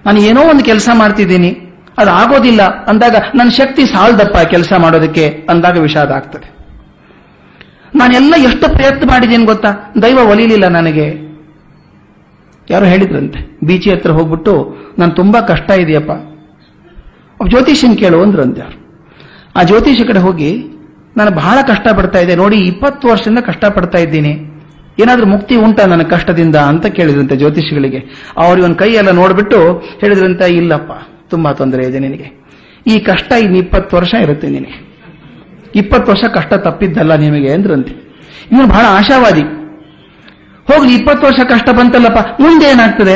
ನಾನು 0.07 0.21
ಏನೋ 0.21 0.41
ಒಂದು 0.41 0.65
ಕೆಲಸ 0.65 0.89
ಮಾಡ್ತಿದ್ದೀನಿ 0.95 1.62
ಅದು 1.99 2.11
ಆಗೋದಿಲ್ಲ 2.11 2.63
ಅಂದಾಗ 2.91 3.17
ನನ್ನ 3.35 3.51
ಶಕ್ತಿ 3.51 3.83
ಸಾಲ್ದಪ್ಪ 3.87 4.37
ಕೆಲಸ 4.53 4.73
ಮಾಡೋದಕ್ಕೆ 4.85 5.25
ಅಂದಾಗ 5.51 5.79
ವಿಷಾದ 5.79 6.11
ಆಗ್ತದೆ 6.11 6.49
ನಾನೆಲ್ಲ 7.99 8.35
ಎಷ್ಟು 8.49 8.67
ಪ್ರಯತ್ನ 8.75 9.09
ಮಾಡಿದ್ದೀನಿ 9.11 9.45
ಗೊತ್ತಾ? 9.45 9.71
ದೈವ 10.03 10.21
ಒಲಿಲಿಲ್ಲ 10.31 10.67
ನನಗೆ. 10.69 11.07
ಯಾರು 12.71 12.87
ಹೇಳಿದ್ರಂತೆ, 12.87 13.41
ಬೀಚಿ 13.67 13.91
ಹತ್ರ 13.91 14.11
ಹೋಗ್ಬಿಟ್ಟು, 14.11 14.55
ನಾನು 14.99 15.13
ತುಂಬಾ 15.13 15.41
ಕಷ್ಟ 15.41 15.71
ಇದೆಯಪ್ಪ. 15.71 16.13
ಜ್ಯೋತಿಷನ್ 17.41 17.99
ಕೇಳು 17.99 18.19
ಅಂದ್ರಂತೆ 18.23 18.61
ಯಾರು 18.61 18.79
ಆ 19.57 19.63
ಜ್ಯೋತಿಷ 19.63 20.01
ಕಡೆ 20.09 20.21
ಹೋಗಿ, 20.27 20.51
ನಾನು 21.17 21.31
ಬಹಳ 21.31 21.59
ಕಷ್ಟ 21.71 21.87
ಪಡ್ತಾ 21.99 22.19
ಇದ್ದೆ, 22.19 22.35
ನೋಡಿ 22.43 22.59
ಇಪ್ಪತ್ತು 22.73 23.09
ವರ್ಷದಿಂದ 23.09 23.41
ಕಷ್ಟ 23.49 23.65
ಪಡ್ತಾ 23.77 23.99
ಇದ್ದೀನಿ. 23.99 24.33
ಏನಾದ್ರೂ 25.03 25.27
ಮುಕ್ತಿ 25.27 25.55
ಉಂಟಾ 25.57 25.85
ನನ್ನ 25.87 26.03
ಕಷ್ಟದಿಂದ? 26.03 26.57
ಅಂತ 26.57 26.87
ಕೇಳಿದ್ರಂತೆ 26.87 27.37
ಜ್ಯೋತಿಷಿಗಳಿಗೆ 27.37 28.01
ಅವ್ರಿಗೆ 28.37 28.75
ಕೈ 28.75 28.91
ಎಲ್ಲ 29.01 29.11
ನೋಡ್ಬಿಟ್ಟು 29.11 29.59
ಹೇಳಿದ್ರಂತೆ, 30.01 30.49
ಇಲ್ಲಪ್ಪ 30.61 30.93
ತುಂಬಾ 31.33 31.53
ತೊಂದರೆ 31.53 31.83
ಇದೆ 31.85 31.99
ನಿನಗೆ. 31.99 32.29
ಈ 32.87 32.99
ಕಷ್ಟ 32.99 33.33
ಇನ್ನು 33.33 33.59
ಇಪ್ಪತ್ತು 33.59 33.97
ವರ್ಷ 33.97 34.15
ಇರುತ್ತೆ 34.15 34.49
ನಿನಗೆ. 34.49 34.75
ಇಪ್ಪತ್ತು 35.75 36.13
ವರ್ಷ 36.13 36.25
ಕಷ್ಟ 36.25 36.55
ತಪ್ಪಿದ್ದಲ್ಲ 36.55 37.15
ನಿಮಗೆ 37.15 37.51
ಅಂದ್ರಂತೆ. 37.53 37.93
ಇವನು 38.53 38.67
ಬಹಳ 38.67 38.85
ಆಶಾವಾದಿ. 38.89 39.43
ಹೋಗ್ಲಿ, 40.73 40.95
ಇಪ್ಪತ್ತು 40.95 41.27
ವರ್ಷ 41.27 41.41
ಕಷ್ಟ 41.41 41.71
ಬಂತಲ್ಲಪ್ಪ, 41.71 42.43
ಮುಂದೆ 42.43 42.67
ಏನಾಗ್ತದೆ? 42.67 43.15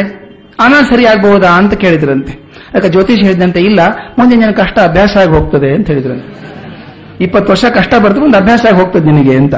ಅನಾ 0.61 0.83
ಸರಿ 0.83 1.07
ಆಗ್ಬಹುದಾ 1.07 1.51
ಅಂತ 1.51 1.75
ಕೇಳಿದ್ರಂತೆ. 1.75 2.33
ಯಾಕೆ 2.75 2.89
ಜ್ಯೋತಿಷ್ 2.89 3.23
ಹೇಳಿದಂತೆ, 3.23 3.61
ಇಲ್ಲ 3.61 3.81
ಮುಂದೆ 4.19 4.37
ನಿನ್ನ 4.37 4.53
ಕಷ್ಟ 4.53 4.79
ಅಭ್ಯಾಸ 4.79 5.17
ಆಗಿ 5.17 5.31
ಹೋಗ್ತದೆ 5.31 5.75
ಅಂತ 5.75 5.87
ಹೇಳಿದ್ರಂತೆ. 5.87 6.37
ಇಪ್ಪತ್ತು 7.21 7.53
ವರ್ಷ 7.53 7.65
ಕಷ್ಟ 7.65 7.95
ಬರ್ತದೆ 7.95 8.25
ಒಂದು 8.25 8.37
ಅಭ್ಯಾಸ 8.37 8.67
ಆಗಿ 8.67 8.77
ಹೋಗ್ತದೆ 8.77 9.05
ನಿನಗೆ 9.05 9.37
ಅಂತ. 9.37 9.55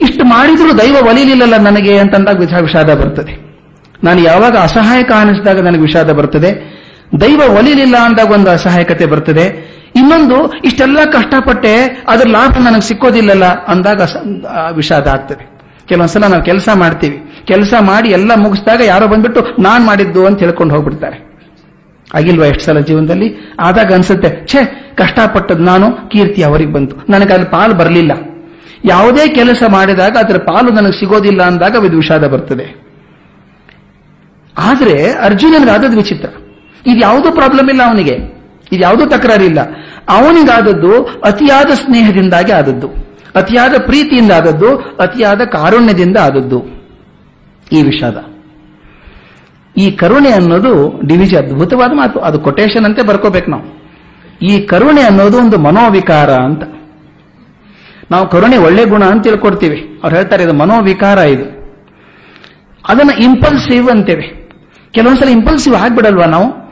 ಇಷ್ಟು 0.00 0.24
ಮಾಡಿದ್ರು 0.24 0.78
ದೈವ 0.78 0.96
ಒಲಿಲಿಲ್ಲಲ್ಲ 1.06 1.56
ನನಗೆ 1.56 1.98
ಅಂತಂದಾಗ 1.98 2.38
ವಿಷ 2.38 2.54
ವಿಷಾದ 2.54 2.94
ಬರ್ತದೆ. 2.94 3.34
ನಾನು 4.04 4.20
ಯಾವಾಗ 4.20 4.56
ಅಸಹಾಯಕ 4.56 5.12
ಅನಿಸಿದಾಗ 5.12 5.60
ನನಗೆ 5.60 5.80
ವಿಷಾದ 5.80 6.12
ಬರ್ತದೆ. 6.12 6.83
ದೈವ 7.20 7.42
ಒಲಿಲಿಲ್ಲ 7.58 7.96
ಅಂದಾಗ 7.96 8.30
ಒಂದು 8.30 8.50
ಅಸಹಾಯಕತೆ 8.50 9.06
ಬರ್ತದೆ. 9.06 9.74
ಇನ್ನೊಂದು, 9.96 10.52
ಇಷ್ಟೆಲ್ಲ 10.64 11.04
ಕಷ್ಟಪಟ್ಟೆ 11.04 12.04
ಅದ್ರ 12.08 12.28
ಲಾಭ 12.28 12.58
ನನಗೆ 12.58 12.80
ಸಿಕ್ಕೋದಿಲ್ಲಲ್ಲ 12.80 13.44
ಅಂದಾಗ 13.44 14.02
ವಿಷಾದ 14.72 15.06
ಆಗ್ತದೆ 15.06 15.54
ಕೆಲವೊಂದ್ಸಲ 15.88 16.26
ನಾವು 16.26 16.42
ಕೆಲಸ 16.42 16.68
ಮಾಡ್ತೀವಿ. 16.74 17.22
ಕೆಲಸ 17.44 17.74
ಮಾಡಿ 17.80 18.08
ಎಲ್ಲ 18.08 18.34
ಮುಗಿಸಿದಾಗ 18.34 18.80
ಯಾರೋ 18.80 19.06
ಬಂದ್ಬಿಟ್ಟು 19.06 19.62
ನಾನ್ 19.62 19.86
ಮಾಡಿದ್ದು 19.86 20.26
ಅಂತ 20.26 20.38
ಹೇಳ್ಕೊಂಡು 20.38 20.74
ಹೋಗ್ಬಿಡ್ತಾರೆ. 20.74 21.34
ಆಗಿಲ್ವಾ 22.14 22.46
ಎಷ್ಟು 22.46 22.64
ಸಲ 22.64 22.80
ಜೀವನದಲ್ಲಿ? 22.80 23.54
ಆದಾಗ 23.60 23.94
ಅನ್ಸುತ್ತೆ, 23.94 24.46
ಛೇ, 24.46 24.92
ಕಷ್ಟಪಟ್ಟದ್ 24.96 25.60
ನಾನು, 25.60 26.08
ಕೀರ್ತಿ 26.08 26.42
ಅವರಿಗೆ 26.42 26.72
ಬಂತು. 26.72 26.96
ನನಗೆ 27.08 27.32
ಅಲ್ಲಿ 27.32 27.48
ಪಾಲು 27.48 27.74
ಬರಲಿಲ್ಲ. 27.74 28.12
ಯಾವುದೇ 28.84 29.28
ಕೆಲಸ 29.28 29.62
ಮಾಡಿದಾಗ 29.68 30.16
ಅದರ 30.16 30.36
ಪಾಲು 30.36 30.70
ನನಗೆ 30.70 30.92
ಸಿಗೋದಿಲ್ಲ 30.92 31.42
ಅಂದಾಗ 31.42 31.76
ವಿಷಾದ 31.76 32.26
ಬರ್ತದೆ. 32.26 32.84
ಆದ್ರೆ 34.58 35.12
ಅರ್ಜುನನಿಗಾದದ್ದು 35.12 35.96
ವಿಚಿತ್ರ. 35.96 36.28
ಇದು 36.86 37.00
ಯಾವುದೂ 37.00 37.32
ಪ್ರಾಬ್ಲಮ್ 37.32 37.70
ಇಲ್ಲ 37.70 37.82
ಅವನಿಗೆ. 37.86 38.34
ಇದು 38.72 39.10
ತಕರಾರು 39.10 39.44
ಇಲ್ಲ. 39.44 39.60
ಅವನಿಗಾದದ್ದು 40.08 41.20
ಅತಿಯಾದ 41.24 41.66
ಸ್ನೇಹದಿಂದಾಗಿ 41.66 42.52
ಆದದ್ದು. 42.52 42.88
ಅತಿಯಾದ 43.36 43.72
ಪ್ರೀತಿಯಿಂದ 43.78 44.32
ಆದದ್ದು, 44.32 44.96
ಅತಿಯಾದ 45.00 45.40
ಕಾರುಣ್ಯದಿಂದ 45.40 46.16
ಆದದ್ದು. 46.16 46.64
ಈ 47.72 47.82
ವಿಷಾದ. 47.82 48.24
ಈ 49.76 49.90
ಕರುಣೆ 49.90 50.30
ಅನ್ನೋದು 50.30 51.00
ಡಿವಿಜಿ 51.06 51.36
ಅದ್ಭುತವಾದ 51.36 51.92
ಮಾತು. 51.92 52.20
ಅದು 52.20 52.38
ಕೊಟೇಶನ್ 52.40 52.84
ಅಂತೆ 52.84 53.02
ಬರ್ಕೋಬೇಕು 53.02 53.50
ನಾವು. 53.50 53.84
ಈ 54.42 54.60
ಕರುಣೆ 54.60 55.02
ಅನ್ನೋದು 55.02 55.38
ಒಂದು 55.38 55.58
ಮನೋವಿಕಾರ 55.58 56.30
ಅಂತ. 56.30 56.62
ನಾವು 58.10 58.28
ಕರುಣೆ 58.28 58.56
ಒಳ್ಳೆ 58.56 58.84
ಗುಣ 58.84 59.04
ಅಂತ 59.04 59.22
ತಿಳ್ಕೊಡ್ತೀವಿ. 59.22 60.00
ಅವ್ರು 60.02 60.16
ಹೇಳ್ತಾರೆ, 60.16 60.42
ಇದು 60.42 60.52
ಮನೋವಿಕಾರ 60.52 61.18
ಇದು. 61.18 61.74
ಅದನ್ನ 62.88 63.10
ಇಂಪಲ್ಸಿವ್ 63.10 63.90
ಅಂತೇವೆ. 63.90 64.50
ಕೆಲವೊಂದ್ಸಲ 64.90 65.28
ಇಂಪಲ್ಸಿವ್ 65.28 65.74
ಆಗ್ಬಿಡಲ್ವಾ 65.74 66.24
ನಾವು? 66.24 66.63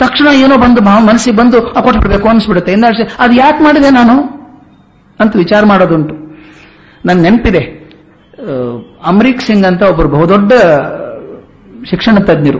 ತಕ್ಷಣ 0.00 0.28
ಏನೋ 0.34 0.56
ಬಂದು 0.56 0.80
ಮನಸ್ಸಿಗೆ 0.80 1.36
ಬಂದು 1.36 1.62
ಕೊಟ್ಬಿಡ್ಬೇಕು 1.62 2.28
ಅನಿಸ್ಬಿಡುತ್ತೆ. 2.28 2.72
ಇನ್ನ 2.72 2.84
ಅದು 3.18 3.32
ಯಾಕೆ 3.32 3.64
ಮಾಡಿದೆ 3.64 3.90
ನಾನು? 3.90 4.22
ಅಂತ 5.20 5.36
ವಿಚಾರ 5.36 5.64
ಮಾಡೋದುಂಟು. 5.64 6.14
ನನ್ನ 7.04 7.22
ನೆನಪಿದೆ 7.22 7.60
ಅಮ್ರೀಕ್ 7.60 9.06
ಅಮರೀಕ್ 9.06 9.40
ಸಿಂಗ್ 9.40 9.66
ಅಂತ 9.66 9.82
ಒಬ್ಬರು 9.82 10.08
ಬಹುದೊಡ್ಡ 10.08 10.52
ಶಿಕ್ಷಣ 11.84 12.18
ತಜ್ಞರು. 12.18 12.58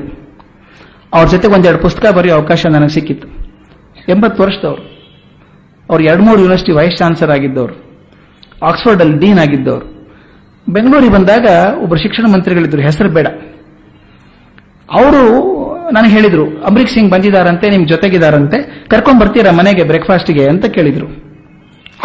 ಅವ್ರ 1.14 1.28
ಜೊತೆ 1.28 1.49
ಒಂದೆರಡು 1.49 1.78
ಪುಸ್ತಕ 1.78 2.11
ಬರೆಯೋ 2.11 2.35
ಅವಕಾಶ 2.37 2.66
ನನಗೆ 2.66 2.88
ಸಿಕ್ಕಿತ್ತು. 2.88 3.28
ಎಂಬತ್ತು 4.09 4.42
ವರ್ಷದವರು. 4.42 4.82
ಅವ್ರು 5.90 6.04
ಎರಡು 6.04 6.23
ಮೂರು 6.23 6.38
ಯೂನಿವರ್ಸಿಟಿ 6.40 6.73
ವೈಸ್ 6.73 6.97
ಚಾನ್ಸಲರ್ 6.97 7.30
ಆಗಿದ್ದವರು. 7.30 7.75
ಆಕ್ಸ್ಫರ್ಡ್ 8.62 9.00
ಅಲ್ಲಿ 9.00 9.18
ಡೀನ್ 9.18 9.38
ಆಗಿದ್ದವರು. 9.38 10.09
ಬೆಂಗಳೂರಿಗೆ 10.68 11.12
ಬಂದಾಗ 11.12 11.47
ಒಬ್ಬರು 11.82 12.00
ಶಿಕ್ಷಣ 12.00 12.32
ಮಂತ್ರಿಗಳಿದ್ದರು 12.32 12.80
ಹೆಸರು 12.80 13.09
ಬೇಡ. 13.09 13.26
ಅವರು 14.92 15.60
ನನಗೆ 15.97 16.12
ಹೇಳಿದ್ರು, 16.16 16.44
ಅಮರೀಕ್ 16.68 16.90
ಸಿಂಗ್ 16.90 17.11
ಬಂದಿದಾರಂತೆ, 17.11 17.66
ನಿಮ್ 17.70 17.85
ಜೊತೆಗಿದಾರಂತೆ, 17.87 18.59
ಕರ್ಕೊಂಡ್ 18.92 19.20
ಬರ್ತೀರಾ 19.23 19.52
ಮನೆಗೆ 19.61 19.85
ಬ್ರೇಕ್ಫಾಸ್ಟ್ಗೆ 19.90 20.44
ಅಂತ 20.49 20.66
ಕೇಳಿದ್ರು. 20.76 21.09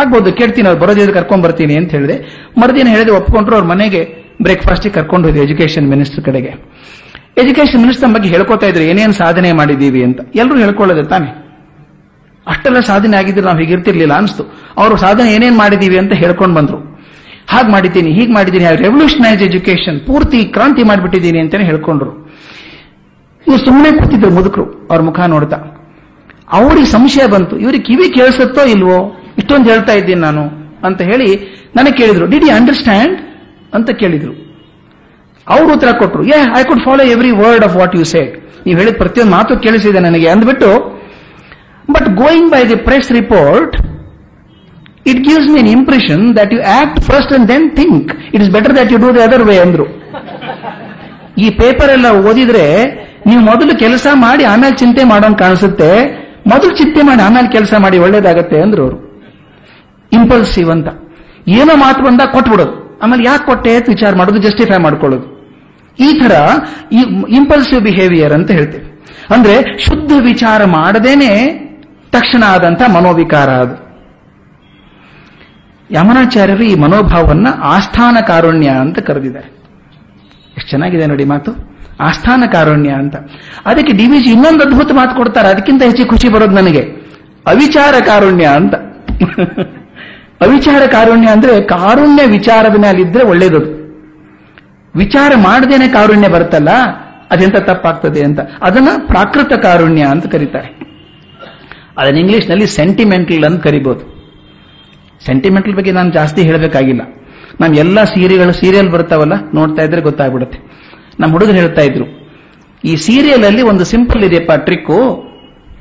ಆಗ್ಬೋದು, 0.01 0.29
ಕೇಳ್ತೀನಿ, 0.33 0.67
ಅವ್ರು 0.67 0.81
ಬರೋದಿದ್ರೆ 0.81 1.13
ಕರ್ಕೊಂಡ್ 1.13 1.43
ಬರ್ತೀನಿ 1.45 1.75
ಅಂತ 1.81 1.91
ಹೇಳಿದೆ. 1.91 2.15
ಮರುದಿನ 2.61 2.87
ಹೇಳಿದ್ರೆ 2.87 3.15
ಒಪ್ಕೊಂಡ್ರು 3.15 3.55
ಅವ್ರ 3.55 3.67
ಮನೆಗೆ 3.73 4.01
ಬ್ರೇಕ್ಫಾಸ್ಟಿಗೆ 4.45 4.93
ಕರ್ಕೊಂಡು 4.93 5.27
ಹೋದ್ರು 5.27 5.43
ಎಜುಕೇಶನ್ 5.43 5.85
ಮಿನಿಸ್ಟರ್ 5.93 6.23
ಕಡೆಗೆ. 6.25 6.51
ಎಜುಕೇಶನ್ 7.43 7.81
ಮಿನಿಸ್ಟರ್ 7.81 8.11
ಬಗ್ಗೆ 8.15 8.29
ಹೇಳ್ಕೊತಾ 8.29 8.67
ಇದ್ರು, 8.67 8.83
ಏನೇನು 8.83 9.13
ಸಾಧನೆ 9.13 9.51
ಮಾಡಿದೀವಿ 9.51 10.03
ಅಂತ. 10.07 10.19
ಎಲ್ಲರೂ 10.35 10.57
ಹೇಳ್ಕೊಳ್ಳೋದೆ 10.65 11.03
ತಾನೆ. 11.13 11.29
ಅಷ್ಟೆಲ್ಲ 12.47 12.79
ಸಾಧನೆ 12.79 13.15
ಆಗಿದ್ರೆ 13.17 13.45
ನಾವು 13.45 13.59
ಹೀಗಿರ್ತಿರ್ಲಿಲ್ಲ 13.59 14.13
ಅನಿಸ್ತು. 14.21 14.43
ಅವರು 14.81 14.95
ಸಾಧನೆ 15.05 15.29
ಏನೇನು 15.35 15.57
ಮಾಡಿದೀವಿ 15.57 15.97
ಅಂತ 16.01 16.13
ಹೇಳ್ಕೊಂಡು 16.23 16.55
ಬಂದ್ರು. 16.59 16.77
ಹಾಗೆ 17.53 17.69
ಮಾಡಿದ್ದೀನಿ, 17.71 18.11
ಹೀಗೆ 18.17 18.33
ಮಾಡಿದ್ದೀನಿ 18.33 18.65
ರೆವಲ್ಯೂಷನೈಸ್ 18.85 19.41
ಎಜುಕೇಶನ್ 19.49 19.97
ಪೂರ್ತಿ 20.07 20.39
ಕ್ರಾಂತಿ 20.55 20.83
ಮಾಡಿಬಿಟ್ಟಿದ್ದೀನಿ 20.83 21.39
ಅಂತಾನೆ 21.39 21.65
ಹೇಳ್ಕೊಂಡ್ರು. 21.71 22.11
ಇವ್ರು 23.47 23.65
ಸುಮ್ಮನೆ 23.65 23.89
ಕೂತಿದ್ರು 23.97 24.31
ಮುದುಕರು. 24.37 24.87
ಅವ್ರ 24.91 25.01
ಮುಖ 25.01 25.19
ನೋಡ್ತಾ. 25.33 25.57
ಅವ್ರಿಗೆ 26.57 26.87
ಸಂಶಯ 26.87 27.25
ಬಂತು. 27.27 27.55
ಇವ್ರಿಗೆ 27.57 27.83
ಕಿವಿ 27.83 28.07
ಕೇಳಿಸುತ್ತೋ 28.13 28.63
ಇಲ್ವೋ? 28.75 28.97
ಇಷ್ಟೊಂದು 29.37 29.69
ಹೇಳ್ತಾ 29.71 29.93
ಇದ್ದೀನಿ 29.93 30.21
ನಾನು 30.21 30.43
ಅಂತ 30.87 31.01
ಹೇಳಿ 31.01 31.29
ನನಗೆ 31.75 31.95
ಕೇಳಿದ್ರು 31.97 32.25
ಡಿಡ್ 32.33 32.45
ಯು 32.47 32.55
ಅಂಡರ್ಸ್ಟ್ಯಾಂಡ್ 32.55 33.15
ಅಂತ 33.73 33.89
ಕೇಳಿದ್ರು. 34.01 34.33
ಅವರು 35.47 35.73
ಉತ್ತರ 35.73 35.89
ಕೊಟ್ಟರು 36.01 36.23
ಏ 36.23 36.37
I 36.59 36.63
could 36.63 36.83
follow 36.85 37.03
every 37.15 37.31
word 37.31 37.63
of 37.65 37.75
what 37.75 37.95
you 37.95 38.03
said 38.03 38.33
ನೀವು 38.65 38.77
ಹೇಳಿದ 38.79 38.95
ಪ್ರತಿಯೊಂದು 38.97 39.31
ಮಾತು 39.31 39.57
ಕೇಳಿಸಿದೆ 39.65 39.99
ನನಗೆ 39.99 40.27
ಅಂದ್ಬಿಟ್ಟು 40.27 40.69
but 41.95 42.07
going 42.21 42.47
by 42.51 42.61
the 42.69 42.75
press 42.87 43.11
report 43.11 43.75
it 45.11 45.19
gives 45.27 45.49
mean 45.49 45.67
an 45.67 45.67
impression 45.67 46.23
that 46.37 46.53
you 46.53 46.61
act 46.79 46.99
first 47.09 47.33
and 47.33 47.47
then 47.49 47.67
think 47.75 48.11
it 48.33 48.41
is 48.41 48.51
better 48.51 48.75
that 48.77 48.91
you 48.91 48.97
do 48.97 49.11
the 49.17 49.21
other 49.21 49.43
way 49.49 49.57
ಅಂದ್ರು. 49.57 49.85
ಈ 51.37 51.49
paper 51.49 51.91
ಎಲ್ಲ 51.97 52.07
ಓದಿದ್ರೆ 52.29 52.65
ನೀವು 53.25 53.41
ಮೊದಲು 53.41 53.79
ಕೆಲಸ 53.79 54.07
ಮಾಡಿ 54.13 54.43
ಆಮೇಲೆ 54.43 54.75
ಚಿಂತೆ 54.75 55.03
ಮಾಡೋಂಗ್ 55.03 55.37
ಕಾಣಿಸುತ್ತೆ. 55.37 55.89
ಮೊದಲು 56.47 56.75
ಚಿಂತೆ 56.75 57.01
ಮಾಡಿ 57.01 57.21
ಆಮೇಲೆ 57.21 57.51
ಕೆಲಸ 57.51 57.73
ಮಾಡಿ 57.77 57.97
ಒಳ್ಳೇದಾಗತ್ತೆ 57.97 58.61
ಅಂದ್ರು 58.61 58.83
ಅವರು 58.83 59.23
ಇಂಪಲ್ಸಿವ್ 60.13 60.69
ಅಂತ. 60.69 60.87
ಏನೋ 61.47 61.75
ಮಾತು 61.75 62.03
ಬಂದಾಗ 62.03 62.27
ಕೊಟ್ಬಿಡೋದು. 62.27 62.99
ಆಮೇಲೆ 63.03 63.23
ಯಾಕೆ 63.23 63.45
ಕೊಟ್ಟೆ 63.45 63.75
ಅಂತ 63.75 63.89
ವಿಚಾರ 63.89 64.15
ಮಾಡೋದು 64.15 64.37
ಜಸ್ಟಿಫೈ 64.37 64.77
ಮಾಡ್ಕೊಳ್ಳೋದು. 64.77 65.35
ಈ 65.99 66.19
ತರ 66.19 66.31
ಇಂಪಲ್ಸಿವ್ 67.29 67.81
ಬಿಹೇವಿಯರ್ 67.81 68.33
ಅಂತ 68.33 68.51
ಹೇಳ್ತೇವೆ. 68.51 69.03
ಅಂದ್ರೆ 69.33 69.77
ಶುದ್ಧ 69.77 70.11
ವಿಚಾರ 70.19 70.65
ಮಾಡದೇನೆ 70.65 71.65
ತಕ್ಷಣ 72.11 72.43
ಆದಂತ 72.47 72.81
ಮನೋವಿಕಾರ 72.89 73.49
ಅದು. 73.49 73.85
ಯಮನಾಚಾರ್ಯರು 75.91 76.63
ಈ 76.63 76.75
ಮನೋಭಾವವನ್ನ 76.75 77.47
ಆಸ್ಥಾನ 77.61 78.17
ಕಾರುಣ್ಯ 78.27 78.69
ಅಂತ 78.69 78.99
ಕರೆದಿದ್ದಾರೆ. 78.99 79.47
ಎಷ್ಟು 80.57 80.69
ಚೆನ್ನಾಗಿದೆ 80.69 81.05
ನೋಡಿ 81.05 81.25
ಮಾತು. 81.25 81.74
ಆಸ್ಥಾನ 81.99 82.43
ಕಾರುಣ್ಯ 82.51 82.89
ಅಂತ. 82.89 83.15
ಅದಕ್ಕೆ 83.65 83.93
ಡಿ 83.93 84.07
ವಿ 84.07 84.19
ಜಿ 84.19 84.31
ಇನ್ನೊಂದು 84.31 84.63
ಅದ್ಭುತ 84.63 84.91
ಮಾತು 84.91 85.15
ಕೊಡ್ತಾರೆ. 85.15 85.47
ಅದಕ್ಕಿಂತ 85.47 85.83
ಹೆಚ್ಚು 85.83 86.05
ಖುಷಿ 86.05 86.29
ಬರೋದು 86.29 86.51
ನನಗೆ. 86.51 86.81
ಅವಿಚಾರ 87.47 87.93
ಕಾರುಣ್ಯ 88.05 88.45
ಅಂತ. 88.45 88.75
ಅವಿಚಾರ 90.41 90.85
ಕಾರುಣ್ಯ 90.85 91.27
ಅಂದ್ರೆ 91.27 91.61
ಕಾರುಣ್ಯ 91.61 92.25
ವಿಚಾರದ 92.25 92.75
ಮೇಲಿದ್ರೆ 92.75 93.23
ಒಳ್ಳೇದದು. 93.23 93.85
ವಿಚಾರ 94.95 95.31
ಮಾಡದೇನೆ 95.35 95.87
ಕಾರುಣ್ಯ 95.87 96.27
ಬರುತ್ತಲ್ಲ, 96.27 96.69
ಅದೆಂತ 97.31 97.55
ತಪ್ಪಾಗ್ತದೆ 97.55 98.23
ಅಂತ. 98.23 98.39
ಅದನ್ನ 98.61 98.87
ಪ್ರಾಕೃತ 99.07 99.53
ಕಾರುಣ್ಯ 99.53 100.01
ಅಂತ 100.01 100.27
ಕರೀತಾರೆ. 100.27 100.79
ಅದನ್ನ 101.97 102.17
ಇಂಗ್ಲಿಷ್ನಲ್ಲಿ 102.17 102.67
ಸೆಂಟಿಮೆಂಟಲ್ 102.67 103.43
ಅಂತ 103.43 103.63
ಕರಿಬಹುದು 103.63 104.15
ಸೆಂಟಿಮೆಂಟಲ್ 105.25 105.75
ಬಗ್ಗೆ 105.75 105.91
ನಾನು 105.91 106.11
ಜಾಸ್ತಿ 106.11 106.41
ಹೇಳಬೇಕಾಗಿಲ್ಲ. 106.41 107.01
ನಾವು 107.61 107.73
ಎಲ್ಲ 107.73 108.03
ಸೀರೆಗಳು 108.03 108.53
ಸೀರಿಯಲ್ 108.53 108.89
ಬರ್ತಾವಲ್ಲ 108.89 109.33
ನೋಡ್ತಾ 109.53 109.83
ಇದ್ರೆ 109.83 110.01
ಗೊತ್ತಾಗ್ಬಿಡುತ್ತೆ. 110.01 110.74
ನಮ್ಮ 111.19 111.31
ಹುಡುಗರು 111.33 111.55
ಹೇಳ್ತಾ 111.55 111.81
ಇದ್ರು. 111.81 112.05
ಈ 112.83 112.95
ಸೀರಿಯಲ್ 112.95 113.43
ಅಲ್ಲಿ 113.43 113.61
ಒಂದು 113.61 113.83
ಸಿಂಪಲ್ 113.83 114.23
ಇದೆಯಪ್ಪ 114.23 114.51
ಟ್ರಿಕ್ಕು. 114.51 114.97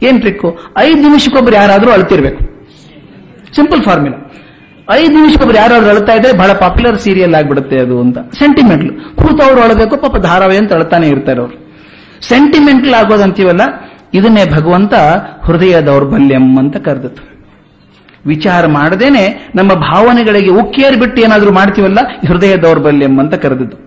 ಏನ್ 0.03 0.21
ಟ್ರಿಕ್ಕು? 0.21 0.59
ಐದು 0.79 1.01
ನಿಮಿಷಕ್ಕೊಬ್ರು 1.01 1.55
ಯಾರಾದರೂ 1.55 1.91
ಅಳ್ತಿರ್ಬೇಕು. 1.91 2.41
Simple 3.57 3.83
formula. 3.83 4.21
ಐದು 4.91 5.13
ನಿಮಿಷಕ್ಕೊಬ್ರು 5.13 5.57
ಯಾರಾದ್ರೂ 5.57 5.91
ಅಳ್ತಾ 5.91 6.13
ಇದ್ರೆ 6.13 6.33
ಬಹಳ 6.33 6.53
ಪಾಪ್ಯುಲರ್ 6.53 6.99
ಸೀರಿಯಲ್ 6.99 7.35
ಆಗ್ಬಿಡುತ್ತೆ 7.35 7.79
ಅದು 7.79 8.01
ಅಂತ. 8.01 8.19
ಸೆಂಟಿಮೆಂಟಲ್. 8.19 8.91
ಕೂತವ್ರು 9.17 9.61
ಅಳಬೇಕು, 9.61 9.97
ಪಾಪ 9.97 10.17
ಧಾರಾವಾಹಿ 10.17 10.59
ಅಂತ 10.59 10.73
ಅಳ್ತಾನೆ 10.73 11.09
ಇರ್ತಾರೆ 11.09 11.41
ಅವರು. 11.41 11.55
ಸೆಂಟಿಮೆಂಟಲ್ 12.21 12.95
ಆಗೋದಂತೀವಲ್ಲ, 12.95 13.61
ಇದನ್ನೇ 14.15 14.45
ಭಗವಂತ 14.45 14.95
ಹೃದಯ 15.43 15.81
ದೌರ್ಬಲ್ಯಂ 15.81 16.59
ಅಂತ 16.59 16.77
ಕರೆದಿತ್ತು 16.77 17.23
ವಿಚಾರ 18.27 18.67
ಮಾಡದೇನೆ 18.67 19.51
ನಮ್ಮ 19.55 19.73
ಭಾವನೆಗಳಿಗೆ 19.75 20.51
ಉಕ್ಕೇರಿ 20.51 20.97
ಬಿಟ್ಟು 20.97 21.23
ಏನಾದರೂ 21.23 21.53
ಮಾಡ್ತೀವಲ್ಲ 21.53 21.99
ಹೃದಯ 22.29 22.57
ದೌರ್ಬಲ್ಯಂ 22.57 23.19
ಅಂತ 23.19 23.35
ಕರೆದದ್ದು. 23.35 23.84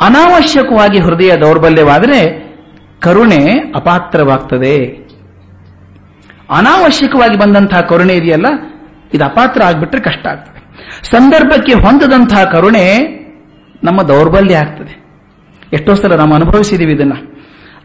ಅನಾವಶ್ಯಕವಾಗಿ 0.00 0.98
ಹೃದಯ 0.98 1.36
ದೌರ್ಬಲ್ಯವಾದರೆ 1.36 2.46
ಕರುಣೆ 3.00 3.72
ಅಪಾತ್ರವಾಗ್ತದೆ. 3.74 4.84
ಅನಾವಶ್ಯಕವಾಗಿ 6.50 7.38
ಬಂದಂತಹ 7.38 7.80
ಕರುಣೆ 7.80 8.14
ಇದೆಯಲ್ಲ? 8.14 8.46
ಇದು 9.14 9.24
ಅಪಾತ್ರ 9.24 9.62
ಆಗ್ಬಿಟ್ರೆ 9.62 10.00
ಕಷ್ಟ 10.00 10.26
ಆಗ್ತದೆ. 10.26 10.56
ಸಂದರ್ಭಕ್ಕೆ 11.10 11.72
ಹೊಂದದಂತಹ 11.72 12.44
ಕರುಣೆ 12.44 12.98
ನಮ್ಮ 13.84 14.02
ದೌರ್ಬಲ್ಯ 14.02 14.56
ಆಗ್ತದೆ. 14.56 15.06
ಎಷ್ಟೋ 15.72 15.94
ಸಲ 15.94 16.16
ನಾವು 16.16 16.34
ಅನುಭವಿಸಿದೀವಿ 16.34 16.92
ಇದನ್ನ. 16.92 17.12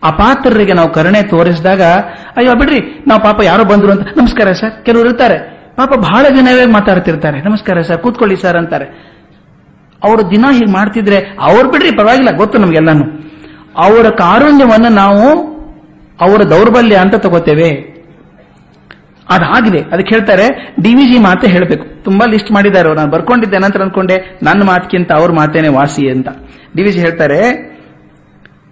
ಅಪಾತ್ರರಿಗೆ 0.03 0.73
ನಾವು 0.73 0.93
ಕರುಣೆ 0.93 1.23
ತೋರಿಸಿದಾಗ, 1.23 1.81
ಅಯ್ಯೋ 2.37 2.55
ಬಿಡ್ರಿ, 2.55 3.03
ನಾವು 3.07 3.21
ಪಾಪ 3.21 3.41
ಯಾರೋ 3.43 3.63
ಬಂದ್ರು 3.63 3.91
ಅಂತ, 3.91 4.07
ನಮಸ್ಕಾರ 4.17 4.51
ಸರ್, 4.51 4.85
ಕೆಲವರು 4.85 5.09
ಇರ್ತಾರೆ. 5.09 5.37
ಪಾಪ 5.75 5.93
ಬಹಳ 5.93 6.25
ಜನವೇ 6.29 6.65
ಮಾತಾಡ್ತಿರ್ತಾರೆ. 6.65 7.41
ನಮಸ್ಕಾರ 7.41 7.81
ಸರ್, 7.81 7.97
ಕೂತ್ಕೊಳ್ಳಿ 7.97 8.35
ಸರ್ 8.35 8.57
ಅಂತಾರೆ. 8.57 9.10
ಅವರು 10.03 10.31
ದಿನ 10.31 10.45
ಹೀಗೆ 10.51 10.71
ಮಾಡ್ತಿದ್ರೆ 10.71 11.17
ಅವ್ರು 11.41 11.71
ಬಿಡ್ರಿ 11.71 11.91
ಪರವಾಗಿಲ್ಲ, 11.91 12.31
ಗೊತ್ತು 12.37 12.57
ನಮಗೆಲ್ಲಾನು. 12.57 13.05
ಅವರ 13.77 14.09
ಕಾರುಣ್ಯವನ್ನು 14.09 14.89
ನಾವು 14.89 15.25
ಅವರ 16.21 16.41
ದೌರ್ಬಲ್ಯ 16.43 16.95
ಅಂತ 16.95 17.15
ತಗೋತೇವೆ. 17.15 17.69
ಅದಾಗಿದೆ, 19.29 19.81
ಅದಕ್ಕೆ 19.81 20.15
ಹೇಳ್ತಾರೆ, 20.15 20.45
ಡಿ 20.81 20.95
ವಿ 20.95 21.05
ಜಿ 21.05 21.17
ಮಾತೆ 21.17 21.47
ಹೇಳಬೇಕು. 21.47 22.03
ತುಂಬಾ 22.03 22.25
ಲಿಸ್ಟ್ 22.25 22.51
ಮಾಡಿದ್ದಾರೆ 22.51 22.87
ಅವರು. 22.87 22.99
ನಾನು 22.99 23.11
ಬರ್ಕೊಂಡಿದ್ದೆ, 23.11 23.57
ನಂತರ 23.57 23.81
ಅನ್ಕೊಂಡೆ 23.81 24.39
ನನ್ನ 24.43 24.63
ಮಾತಕ್ಕಿಂತ 24.63 25.11
ಅವ್ರ 25.11 25.31
ಮಾತೇನೆ 25.31 25.67
ವಾಸಿ 25.67 26.09
ಅಂತ. 26.09 26.29
ಡಿ 26.75 26.83
ವಿ 26.83 26.91
ಜಿ 26.91 26.99
ಹೇಳ್ತಾರೆ, 26.99 27.39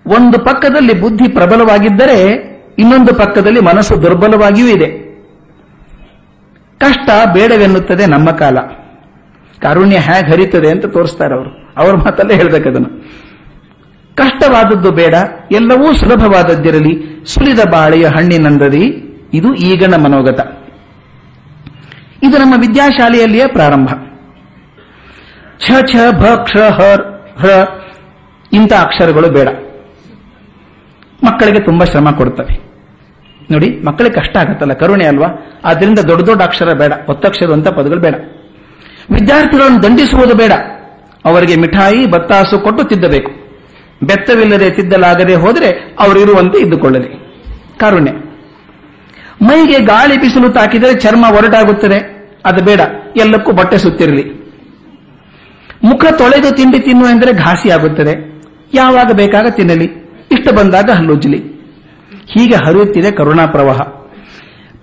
ಒಂದು 0.05 0.39
ಪಕ್ಕದಲ್ಲಿ 0.39 0.93
ಬುದ್ಧಿ 1.01 1.27
ಪ್ರಬಲವಾಗಿದ್ದರೆ, 1.27 2.19
ಇನ್ನೊಂದು 2.79 3.13
ಪಕ್ಕದಲ್ಲಿ 3.15 3.59
ಮನಸ್ಸು 3.59 4.01
ದುರ್ಬಲವಾಗಿಯೂ 4.03 4.67
ಇದೆ. 4.67 4.89
ಕಷ್ಟ 6.79 7.09
ಬೇಡವೆನ್ನುತ್ತದೆ 7.33 8.05
ನಮ್ಮ 8.05 8.31
ಕಾಲ. 8.31 8.57
ಕಾರುಣ್ಯ 9.61 9.97
ಹೇಗೆ 9.97 10.31
ಹರಿತದೆ 10.31 10.71
ಅಂತ 10.71 10.85
ತೋರಿಸ್ತಾರೆ 10.85 11.35
ಅವರು. 11.35 11.73
ಅವ್ರ 11.77 11.95
ಮಾತಲ್ಲೇ 11.95 12.35
ಹೇಳ್ಬೇಕದನ್ನು 12.35 13.19
ಕಷ್ಟವಾದದ್ದು 14.15 14.91
ಬೇಡ, 14.91 15.15
ಎಲ್ಲವೂ 15.51 15.93
ಸುಲಭವಾದದ್ದಿರಲಿ. 15.93 17.23
ಸುಲಿದ 17.25 17.59
ಬಾಳೆಯ 17.71 18.07
ಹಣ್ಣಿನಂದದಿ, 18.07 19.03
ಇದು 19.33 19.53
ಈಗನ 19.53 19.95
ಮನೋಗತ. 19.95 20.39
ಇದು 22.23 22.37
ನಮ್ಮ 22.37 22.53
ವಿದ್ಯಾಶಾಲೆಯಲ್ಲಿಯೇ 22.57 23.47
ಪ್ರಾರಂಭ. 23.47 23.87
ಛ 25.59 25.71
ಛ, 25.85 25.95
ಭ, 26.11 26.25
ಕ್ಷ 26.25 26.57
ಹರ್ 26.57 27.81
ಇಂಥ 28.53 28.73
ಅಕ್ಷರಗಳು 28.73 29.29
ಬೇಡ. 29.29 29.47
ಮಕ್ಕಳಿಗೆ 31.23 31.59
ತುಂಬಾ 31.59 31.85
ಶ್ರಮ 31.85 32.11
ಕೊಡ್ತವೆ. 32.11 32.69
ನೋಡಿ, 33.51 33.81
ಮಕ್ಕಳಿಗೆ 33.83 34.15
ಕಷ್ಟ 34.15 34.37
ಆಗತ್ತಲ್ಲ, 34.37 34.73
ಕರುಣೆ 34.73 35.05
ಅಲ್ವಾ? 35.05 35.27
ಆದ್ರಿಂದ 35.65 35.99
ದೊಡ್ಡ 35.99 36.25
ದೊಡ್ಡ 36.25 36.41
ಅಕ್ಷರ 36.41 36.73
ಬೇಡ 36.73 36.93
ಒತ್ತಕ್ಷರ 37.09 37.53
ಅಂತ 37.53 37.67
ಪದಗಳು 37.67 37.99
ಬೇಡ. 37.99 38.15
ವಿದ್ಯಾರ್ಥಿಗಳನ್ನು 39.11 39.83
ದಂಡಿಸುವುದು 39.83 40.35
ಬೇಡ. 40.35 40.51
ಅವರಿಗೆ 41.25 41.55
ಮಿಠಾಯಿ, 41.55 42.05
ಬತ್ತಾಸು 42.05 42.59
ಕೊಟ್ಟು 42.59 42.83
ತಿದ್ದಬೇಕು. 42.83 43.31
ಬೆತ್ತವಿಲ್ಲದೆ 44.03 44.69
ತಿದ್ದಲಾಗದೆ 44.69 45.35
ಹೋದರೆ 45.35 45.95
ಅವರಿರುವಂತೆ 45.99 46.59
ಇದ್ದುಕೊಳ್ಳಲಿ. 46.59 47.07
ಕಾರುಣ್ಯ. 47.77 48.11
ಮೈಗೆ 49.41 49.79
ಗಾಳಿ 49.79 50.21
ಬಿಸಿಲು 50.21 50.49
ತಾಕಿದರೆ 50.49 50.93
ಚರ್ಮ 50.93 51.25
ಒರಟಾಗುತ್ತದೆ. 51.31 52.19
ಅದು 52.45 52.63
ಬೇಡ, 52.63 52.81
ಎಲ್ಲಕ್ಕೂ 53.17 53.51
ಬಟ್ಟೆ 53.51 53.77
ಸುತ್ತಿರಲಿ. 53.77 54.39
ಮುಖ 55.83 56.05
ತೊಳೆದು 56.17 56.55
ತಿಂಡಿ 56.55 56.79
ತಿನ್ನು 56.79 57.05
ಎಂದರೆ 57.05 57.33
ಘಾಸಿಯಾಗುತ್ತದೆ. 57.33 58.41
ಯಾವಾಗ 58.73 59.11
ಬೇಕಾಗ 59.11 59.47
ತಿನ್ನಲಿ. 59.49 59.85
ಇಷ್ಟ 60.31 60.53
ಬಂದಾಗ 60.53 60.89
ಹಲ್ಲುಜ್ಜಲಿ 60.91 61.37
ಹೀಗೆ 62.27 62.55
ಹರಿಯುತ್ತಿದೆ 62.55 63.11
ಕರುಣಾ 63.11 63.45
ಪ್ರವಾಹ 63.45 63.77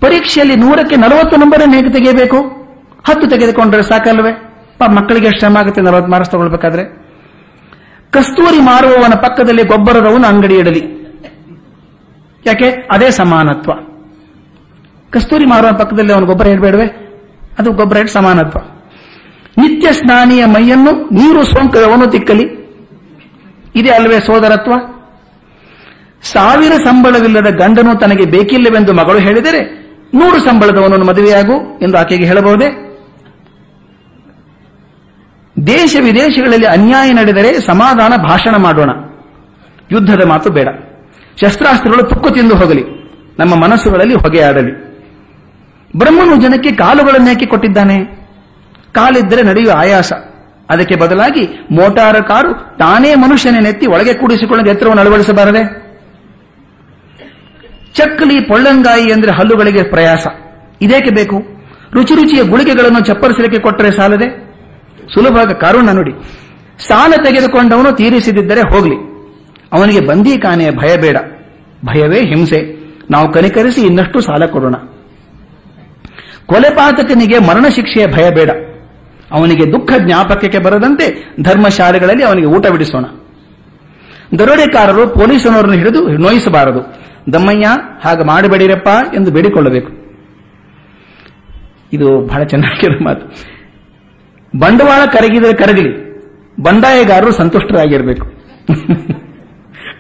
ಪರೀಕ್ಷೆಯಲ್ಲಿ 0.00 0.56
ನೂರಕ್ಕೆ 0.56 0.96
ನಲವತ್ತು 0.96 1.36
ನಂಬರನ್ನು 1.36 1.74
ಹೇಗೆ 1.74 1.90
ತೆಗೆಯಬೇಕು? 1.90 2.65
ಹತ್ತು 3.08 3.26
ತೆಗೆದುಕೊಂಡ್ರೆ 3.26 3.82
ಸಾಕಲ್ವೇ? 3.82 4.32
ಪಾ 4.78 4.86
ಮಕ್ಕಳಿಗೆ 4.86 5.38
ಶ್ರಮ 5.38 5.56
ಆಗುತ್ತೆ, 5.56 5.80
ನಲವತ್ತು 5.80 6.10
ಮಾರ್ಕ್ಸ್ 6.10 6.32
ತಗೊಳ್ಬೇಕಾದ್ರೆ. 6.32 7.06
ಕಸ್ತೂರಿ 8.10 8.60
ಮಾರುವವನ 8.60 9.14
ಪಕ್ಕದಲ್ಲಿ 9.14 9.62
ಗೊಬ್ಬರದವನು 9.62 10.26
ಅಂಗಡಿ 10.26 10.58
ಇಡಲಿ. 10.58 10.96
ಯಾಕೆ? 12.46 12.88
ಅದೇ 12.90 13.10
ಸಮಾನತ್ವ. 13.10 13.72
ಕಸ್ತೂರಿ 15.10 15.44
ಮಾರುವ 15.44 15.78
ಪಕ್ಕದಲ್ಲಿ 15.78 16.12
ಅವನು 16.12 16.26
ಗೊಬ್ಬರ 16.26 16.46
ಇಡಬೇಡವೆ? 16.46 16.86
ಅದು 17.58 17.72
ಗೊಬ್ಬರ 17.72 17.96
ಇಟ್ಟು 17.96 18.12
ಸಮಾನತ್ವ. 18.12 18.58
ನಿತ್ಯ 19.58 19.92
ಸ್ನಾನಿಯ 19.92 20.44
ಮೈಯನ್ನು 20.44 20.92
ನೀರು 20.92 21.44
ಸೋಂಕದವನು 21.44 22.06
ತಿಕ್ಕಲಿ. 22.06 22.44
ಇದೆ 23.74 23.90
ಅಲ್ವೇ 23.90 24.20
ಸೋದರತ್ವ? 24.20 24.72
ಸಾವಿರ 26.22 26.72
ಸಂಬಳವಿಲ್ಲದ 26.72 27.46
ಗಂಡನು 27.46 27.96
ತನಗೆ 27.96 28.24
ಬೇಕಿಲ್ಲವೆಂದು 28.24 28.92
ಮಗಳು 28.92 29.18
ಹೇಳಿದರೆ 29.18 29.86
ನೂರು 30.14 30.38
ಸಂಬಳದವನನ್ನು 30.38 31.06
ಮದುವೆಯಾಗು 31.06 31.78
ಎಂದು 31.82 31.98
ಆಕೆಗೆ 31.98 32.24
ಹೇಳಬಹುದೇ? 32.24 32.85
ದೇಶ 35.66 35.96
ವಿದೇಶಗಳಲ್ಲಿ 36.02 36.66
ಅನ್ಯಾಯ 36.66 37.12
ನಡೆದರೆ 37.12 37.60
ಸಮಾಧಾನ 37.60 38.12
ಭಾಷಣ 38.16 38.56
ಮಾಡೋಣ. 38.56 38.90
ಯುದ್ಧದ 39.92 40.24
ಮಾತು 40.26 40.50
ಬೇಡ. 40.50 40.68
ಶಸ್ತ್ರಾಸ್ತ್ರಗಳು 41.40 42.02
ತುಕ್ಕು 42.02 42.30
ತಿಂದು 42.30 42.54
ಹೋಗಲಿ. 42.54 42.84
ನಮ್ಮ 43.38 43.54
ಮನಸ್ಸುಗಳಲ್ಲಿ 43.54 44.14
ಹೊಗೆಯಾಡಲಿ 44.14 44.86
ಬ್ರಹ್ಮನು 45.96 46.36
ಜನಕ್ಕೆ 46.36 46.72
ಕಾಲುಗಳನ್ನೇಕೆ 46.72 47.46
ಕೊಟ್ಟಿದ್ದಾನೆ? 47.46 48.04
ಕಾಲಿದ್ದರೆ 48.94 49.42
ನಡೆಯುವ 49.42 49.72
ಆಯಾಸ. 49.76 50.12
ಅದಕ್ಕೆ 50.70 50.96
ಬದಲಾಗಿ 50.96 51.66
ಮೋಟಾರ 51.70 52.20
ಕಾರು 52.20 52.54
ತಾನೇ 52.54 53.14
ಮನುಷ್ಯನೇ 53.14 53.60
ನೆತ್ತಿ 53.60 53.86
ಒಳಗೆ 53.86 54.14
ಕೂಡಿಸಿಕೊಳ್ಳಲು 54.14 54.70
ಎತ್ತರವನ್ನು 54.70 55.02
ಅಳವಡಿಸಬಾರದೆ? 55.02 55.86
ಚಕ್ಕಲಿ 57.94 58.40
ಪೊಳ್ಳಂಗಾಯಿ 58.40 59.12
ಅಂದರೆ 59.12 59.30
ಹಲ್ಲುಗಳಿಗೆ 59.30 59.82
ಪ್ರಯಾಸ. 59.82 60.26
ಇದೇಕೆ 60.80 61.10
ಬೇಕು? 61.10 61.42
ರುಚಿ 61.92 62.14
ರುಚಿಯ 62.14 62.42
ಗುಳಿಗೆಗಳನ್ನು 62.42 63.00
ಚಪ್ಪರಿಸಲಿಕ್ಕೆ 63.00 63.58
ಕೊಟ್ಟರೆ 63.58 63.90
ಸಾಲದೆ? 63.90 64.45
ಸುಲಭ 65.14 65.50
ಕಾರುಣ್ಯ 65.50 65.92
ನೋಡಿ. 65.92 66.12
ಸಾಲ 66.88 67.14
ತೆಗೆದುಕೊಂಡವನು 67.24 67.92
ತೀರಿಸಿದಿದ್ದರೆ 67.92 68.60
ಹೋಗಲಿ. 68.60 68.94
ಅವನಿಗೆ 69.72 70.00
ಬಂದೀಖಾನೆಯ 70.00 70.70
ಭಯ 70.70 70.96
ಬೇಡ. 70.96 71.16
ಭಯವೇ 71.84 72.20
ಹಿಂಸೆ. 72.20 72.86
ನಾವು 73.10 73.32
ಕನಿಕರಿಸಿ 73.32 73.80
ಇನ್ನಷ್ಟು 73.82 74.20
ಸಾಲ 74.20 74.46
ಕೊಡೋಣ. 74.46 74.74
ಕೊಲೆಪಾತಕನಿಗೆ 76.46 77.38
ಮರಣ 77.38 77.66
ಶಿಕ್ಷೆಯ 77.68 78.06
ಭಯ 78.06 78.30
ಬೇಡ. 78.30 78.50
ಅವನಿಗೆ 79.32 79.72
ದುಃಖ 79.72 79.92
ಜ್ಞಾಪಕಕ್ಕೆ 79.98 80.58
ಬರದಂತೆ 80.58 81.34
ಧರ್ಮಶಾಲೆಗಳಲ್ಲಿ 81.42 82.24
ಅವನಿಗೆ 82.24 82.46
ಊಟ 82.46 82.66
ಬಿಡಿಸೋಣ. 82.66 83.04
ದರೋಡೆಕಾರರು 84.38 85.08
ಪೊಲೀಸನವರನ್ನು 85.08 85.74
ಹಿಡಿದು 85.74 86.08
ನೋಯಿಸಬಾರದು. 86.08 86.94
ದಮ್ಮಯ್ಯ, 87.32 87.66
ಹಾಗೆ 88.04 88.24
ಮಾಡಬೇಡಿರಪ್ಪ 88.24 88.88
ಎಂದು 89.14 89.30
ಬೇಡಿಕೊಳ್ಳಬೇಕು. 89.30 89.92
ಇದು 91.92 92.26
ಬಹಳ 92.26 92.44
ಚೆನ್ನಾಗಿರೋ 92.44 93.04
ಮಾತು. 93.04 93.55
ಬಂಡವಾಳ 94.58 95.04
ಕರಗಿದ್ರೆ 95.06 95.52
ಕರಗಲಿ. 95.52 96.06
ಬಂಡಾಯಗಾರರು 96.62 97.32
ಸಂತುಷ್ಟರಾಗಿರಬೇಕು. 97.32 98.26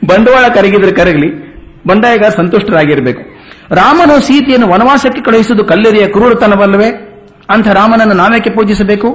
ಬಂಡವಾಳ 0.06 0.48
ಕರಗಿದ್ರೆ 0.48 0.92
ಕರಗಲಿ, 0.92 1.30
ಬಂಡಾಯಗಾರ 1.86 2.30
ಸಂತುಷ್ಟರಾಗಿರಬೇಕು. 2.30 3.22
ರಾಮನು 3.74 4.20
ಸೀತೆಯನ್ನು 4.20 4.68
ವನವಾಸಕ್ಕೆ 4.68 5.22
ಕಳುಹಿಸುವುದು 5.22 5.64
ಕಲ್ಲೆರಿಯ 5.64 6.08
ಕ್ರೂರತನವಲ್ಲವೇ? 6.08 6.90
ಅಂಥ 7.50 7.68
ರಾಮನನ್ನು 7.68 8.14
ನಾವೇಕೆ 8.14 8.50
ಪೂಜಿಸಬೇಕು? 8.50 9.08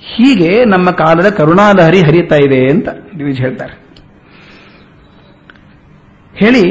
ಹೀಗೆ 0.00 0.64
ನಮ್ಮ 0.64 0.90
ಕಾಲದ 0.90 1.28
ಕರುಣಾಲಹರಿ 1.28 2.00
ಹರಿಯುತ್ತಾ 2.00 2.36
ಇದೆ 2.36 2.70
ಅಂತ 2.70 2.88
ದ್ವಿಜ್ 2.88 3.40
ಹೇಳ್ತಾರೆ. 3.40 3.74
ಹೇಳಿ, 6.34 6.62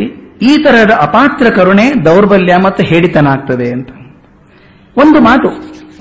ಈ 0.41 0.63
ತರಹದ 0.63 0.91
ಅಪಾತ್ರ 0.91 1.50
ಕರುಣೆ 1.50 2.05
ದೌರ್ಬಲ್ಯ 2.05 2.57
ಮತ್ತು 2.57 2.83
ಹೇಡಿತನ 2.83 3.27
ಆಗ್ತದೆ 3.27 3.71
ಅಂತ. 3.71 3.89
ಒಂದು 4.97 5.19
ಮಾತು, 5.19 5.50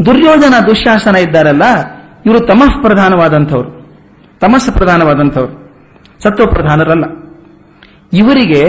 ದುರ್ಯೋಧನ 0.06 0.54
ದುಶಾಸನ 0.66 1.16
ಇದ್ದಾರಲ್ಲ 1.16 1.62
ಇವರು 2.26 2.40
ತಮಃ 2.40 2.82
ಪ್ರಧಾನವಾದಂಥವ್ರು. 2.82 3.70
ತಮಸ್ 4.40 4.70
ಪ್ರಧಾನವಾದಂಥವ್ರು. 4.70 5.64
ಸತ್ವ 6.22 6.46
ಪ್ರಧಾನರಲ್ಲ 6.46 7.04
ಇವರಿಗೆ 8.12 8.60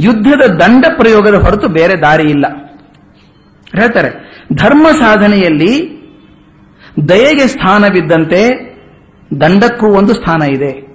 ಯುದ್ಧದ 0.00 0.46
ದಂಡ 0.46 0.84
ಪ್ರಯೋಗದ 0.96 1.34
ಹೊರತು 1.34 1.68
ಬೇರೆ 1.68 2.00
ದಾರಿ 2.00 2.22
ಇಲ್ಲ. 2.22 2.46
ಹೇಳ್ತಾರೆ, 3.76 4.10
ಧರ್ಮ 4.52 4.86
ಸಾಧನೆಯಲ್ಲಿ 4.88 6.00
ದಯೆಗೆ 7.08 7.46
ಸ್ಥಾನವಿದ್ದಂತೆ 7.46 8.70
ದಂಡಕ್ಕೂ 9.40 9.86
ಒಂದು 9.86 10.14
ಸ್ಥಾನ 10.14 10.42
ಇದೆ. 10.42 10.94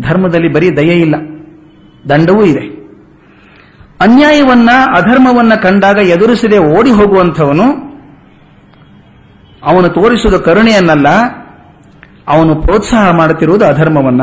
ಧರ್ಮದಲ್ಲಿ 0.00 0.52
ಬರೀ 0.52 0.70
ದಯೆ 0.76 1.00
ಇಲ್ಲ, 1.00 1.14
ದಂಡವೂ 2.10 2.44
ಇದೆ. 2.44 2.82
ಅನ್ಯಾಯವನ್ನ, 4.00 4.70
ಅಧರ್ಮವನ್ನ 4.96 5.54
ಕಂಡಾಗ 5.54 5.96
ಎದುರಿಸದೆ 5.96 6.58
ಓಡಿ 6.58 6.90
ಹೋಗುವಂಥವನು 6.90 7.91
ಅವನು 9.64 9.88
ತೋರಿಸುವುದು 9.88 10.38
ಕರುಣೆಯನ್ನಲ್ಲ, 10.44 11.08
ಅವನು 12.28 12.52
ಪ್ರೋತ್ಸಾಹ 12.56 13.10
ಮಾಡುತ್ತಿರುವುದು 13.10 13.64
ಅಧರ್ಮವನ್ನ. 13.64 14.22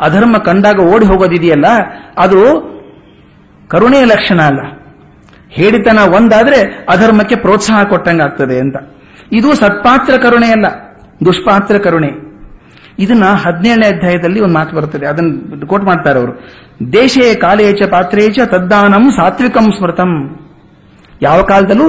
ಅಧರ್ಮ 0.00 0.38
ಕಂಡಾಗ 0.38 0.78
ಓಡಿ 0.80 1.06
ಹೋಗೋದಿದೆಯಲ್ಲ, 1.06 1.66
ಅದು 2.18 2.40
ಕರುಣೆಯ 3.68 4.04
ಲಕ್ಷಣ 4.04 4.40
ಅಲ್ಲ. 4.42 4.60
ಹೇಳಿತನ 5.50 5.98
ಒಂದಾದ್ರೆ 6.14 6.86
ಅಧರ್ಮಕ್ಕೆ 6.88 7.36
ಪ್ರೋತ್ಸಾಹ 7.36 7.82
ಕೊಟ್ಟಂಗಾಗ್ತದೆ 7.84 8.58
ಅಂತ. 8.58 8.76
ಇದು 9.32 9.54
ಸತ್ಪಾತ್ರ 9.54 10.14
ಕರುಣೆಯಲ್ಲ, 10.16 10.66
ದುಷ್ಪಾತ್ರ 11.24 11.78
ಕರುಣೆ. 11.78 12.10
ಇದನ್ನ 12.98 13.24
ಹದಿನೇಳನೇ 13.24 13.86
ಅಧ್ಯಾಯದಲ್ಲಿ 13.86 14.40
ಒಂದು 14.40 14.54
ಮಾತು 14.54 14.76
ಬರುತ್ತದೆ, 14.76 15.06
ಅದನ್ನು 15.06 15.66
ಕೋಟ್ 15.66 15.84
ಮಾಡ್ತಾರೆ 15.84 16.18
ಅವರು. 16.18 16.32
ದೇಶೇ 16.92 17.34
ಕಾಲೇಚ 17.34 17.82
ಪಾತ್ರೇಚ 17.90 18.38
ತದ್ದಾನಂ 18.44 19.10
ಸಾತ್ವಿಕಂ 19.10 19.66
ಸ್ಮೃತಂ. 19.72 20.12
ಯಾವ 21.22 21.42
ಕಾಲದಲ್ಲೂ 21.42 21.88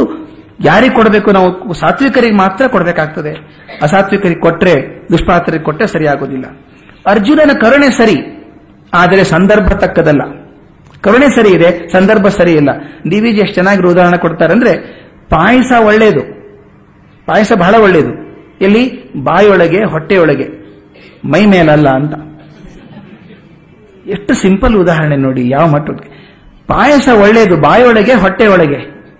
ಯಾರಿಗೆ 0.63 0.95
ಕೊಡಬೇಕು? 0.95 1.31
ನಾವು 1.31 1.73
ಸಾತ್ವಿಕರಿಗೆ 1.73 2.35
ಮಾತ್ರ 2.35 2.67
ಕೊಡಬೇಕಾಗ್ತದೆ. 2.67 3.31
ಅಸಾತ್ವಿಕರಿಗೆ 3.81 4.39
ಕೊಟ್ಟರೆ 4.39 5.07
ದುಷ್ಪಾತ್ರರಿಗೆ 5.11 5.63
ಕೊಟ್ಟರೆ 5.63 5.87
ಸರಿಯಾಗೋದಿಲ್ಲ. 5.87 6.45
ಅರ್ಜುನನ 7.07 7.51
ಕರುಣೆ 7.57 7.89
ಸರಿ, 7.89 8.17
ಆದರೆ 8.93 9.23
ಸಂದರ್ಭ 9.23 9.67
ತಕ್ಕದಲ್ಲ. 9.67 10.21
ಕರುಣೆ 11.01 11.29
ಸರಿ 11.35 11.49
ಇದೆ, 11.49 11.91
ಸಂದರ್ಭ 11.91 12.27
ಸರಿ 12.27 12.53
ಇಲ್ಲ. 12.53 12.69
ಡಿ 13.09 13.19
ವಿ 13.19 13.31
ಜಿ 13.31 13.39
ಎಷ್ಟು 13.39 13.53
ಚೆನ್ನಾಗಿ 13.53 13.87
ಉದಾಹರಣೆ 13.87 14.17
ಕೊಡ್ತಾರೆ 14.17 14.53
ಅಂದ್ರೆ, 14.53 14.77
ಪಾಯಸ 15.29 15.71
ಒಳ್ಳೆಯದು 15.79 16.21
ಪಾಯಸ 17.25 17.53
ಬಹಳ 17.53 17.75
ಒಳ್ಳೆಯದು 17.75 18.29
ಎಲ್ಲಿ? 18.61 19.13
ಬಾಯೊಳಗೆ, 19.23 19.83
ಹೊಟ್ಟೆಯೊಳಗೆ. 19.83 20.47
ಮೈ 21.25 21.45
ಮೇಲಲ್ಲ 21.45 21.89
ಅಂತ. 21.89 22.13
ಎಷ್ಟು 24.07 24.33
ಸಿಂಪಲ್ 24.33 24.75
ಉದಾಹರಣೆ 24.75 25.15
ನೋಡಿ, 25.15 25.49
ಯಾವ 25.49 25.67
ಮಟ್ಟಕ್ಕೆ. 25.67 26.09
ಪಾಯಸ 26.67 27.09
ಒಳ್ಳೆಯದು 27.21 27.57
ಬಾಯೊಳಗೆ, 27.57 28.13
ಹೊಟ್ಟೆಯೊಳಗೆ. 28.13 28.77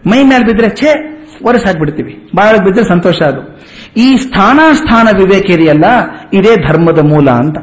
ಮೈ 0.07 0.23
ಮೇಲೆ 0.23 0.45
ಬಿದ್ರೆ, 0.45 0.69
ಛೇ 0.69 1.15
ಒರೆಸ್ 1.43 1.65
ಹಾಕ್ಬಿಡ್ತೀವಿ 1.65 2.29
ಬಹಳ 2.35 2.57
ಬಿದ್ದರೆ 2.57 2.83
ಸಂತೋಷ 2.83 3.21
ಅದು. 3.21 3.59
ಈ 3.97 4.15
ಸ್ಥಾನ 4.15 4.59
ಸ್ಥಾನ 4.73 5.07
ವಿವೇಕ 5.17 5.49
ಇದೆಯಲ್ಲ 5.49 5.85
ಇದೇ 6.33 6.55
ಧರ್ಮದ 6.55 6.99
ಮೂಲ 6.99 7.29
ಅಂತ. 7.29 7.57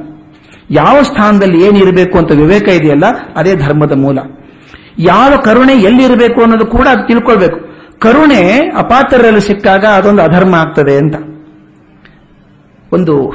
ಯಾವ 0.71 1.03
ಸ್ಥಾನದಲ್ಲಿ 1.03 1.65
ಏನಿರಬೇಕು 1.65 2.19
ಅಂತ 2.19 2.33
ವಿವೇಕ 2.33 2.69
ಇದೆಯಲ್ಲ, 2.69 3.05
ಅದೇ 3.37 3.57
ಧರ್ಮದ 3.57 3.93
ಮೂಲ. 3.93 4.19
ಯಾವ 4.99 5.37
ಕರುಣೆ 5.45 5.73
ಎಲ್ಲಿರಬೇಕು 5.73 6.43
ಅನ್ನೋದು 6.43 6.67
ಕೂಡ 6.67 6.89
ಅದು 6.89 7.07
ತಿಳ್ಕೊಳ್ಬೇಕು. 7.07 7.61
ಕರುಣೆ 7.99 8.71
ಅಪಾತ್ರರಲ್ಲಿ 8.77 9.41
ಸಿಕ್ಕಾಗ 9.41 9.85
ಅದೊಂದು 9.85 10.23
ಅಧರ್ಮ 10.23 10.55
ಆಗ್ತದೆ 10.55 10.97
ಅಂತ. 10.97 11.15
ಒಂದು 12.93 13.31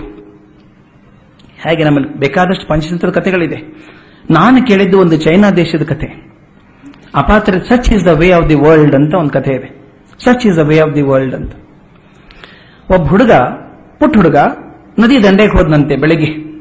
ಹೇಗೆ 1.58 1.84
ನಮ್ಮಲ್ಲಿ 1.84 2.14
ಬೇಕಾದಷ್ಟು 2.14 2.68
ಪಂಚತಂತ್ರದ 2.68 3.12
ಕಥೆಗಳಿದೆ. 3.12 3.56
ನಾನು 4.32 4.66
ಕೇಳಿದ್ದು 4.66 5.00
ಒಂದು 5.00 5.18
ಚೈನಾ 5.18 5.52
ದೇಶದ 5.52 5.84
ಕಥೆ. 5.84 6.32
ಅಪಾತ್ರ 7.16 7.54
such 7.70 7.94
is 7.94 8.06
the 8.06 8.08
way 8.08 8.32
of 8.32 8.50
the 8.50 8.56
world 8.56 8.96
ಅಂತ 8.96 9.14
ಒಂದು 9.14 9.30
ಕಥೆ 9.30 9.54
ಇದೆ. 9.54 9.81
Such 10.24 10.48
is 10.48 10.60
a 10.60 10.62
way 10.62 10.80
of 10.80 10.96
the 10.96 11.02
world 11.02 11.36
ಅಂತ. 11.36 11.52
ಒಬ್ಬ 12.92 13.08
ಹುಡುಗ, 13.08 13.32
ಪುಟ್ಟ 14.00 14.18
ಹುಡುಗ, 14.18 14.36
ನದಿ 15.00 15.24
ದಂಡೆಗೆ 15.24 15.58
ಹೋದನಂತೆ 15.58 15.96
ಬೆಳಿಗ್ಗೆ. 15.96 16.52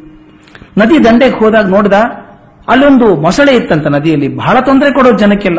ನದಿ 0.79 1.05
ದಂಡೆಗೆ 1.05 1.35
ಹೋದಾಗ 1.35 1.67
ನೋಡ್ದ 1.67 1.93
ಅಲ್ಲೊಂದು 2.69 3.17
ಮೊಸಳೆ 3.17 3.57
ಇತ್ತಂತ 3.57 3.87
ನದಿಯಲ್ಲಿ. 3.87 4.37
ಬಹಳ 4.37 4.61
ತೊಂದರೆ 4.61 4.93
ಕೊಡೋದು 4.93 5.19
ಜನಕ್ಕೆಲ್ಲ. 5.19 5.59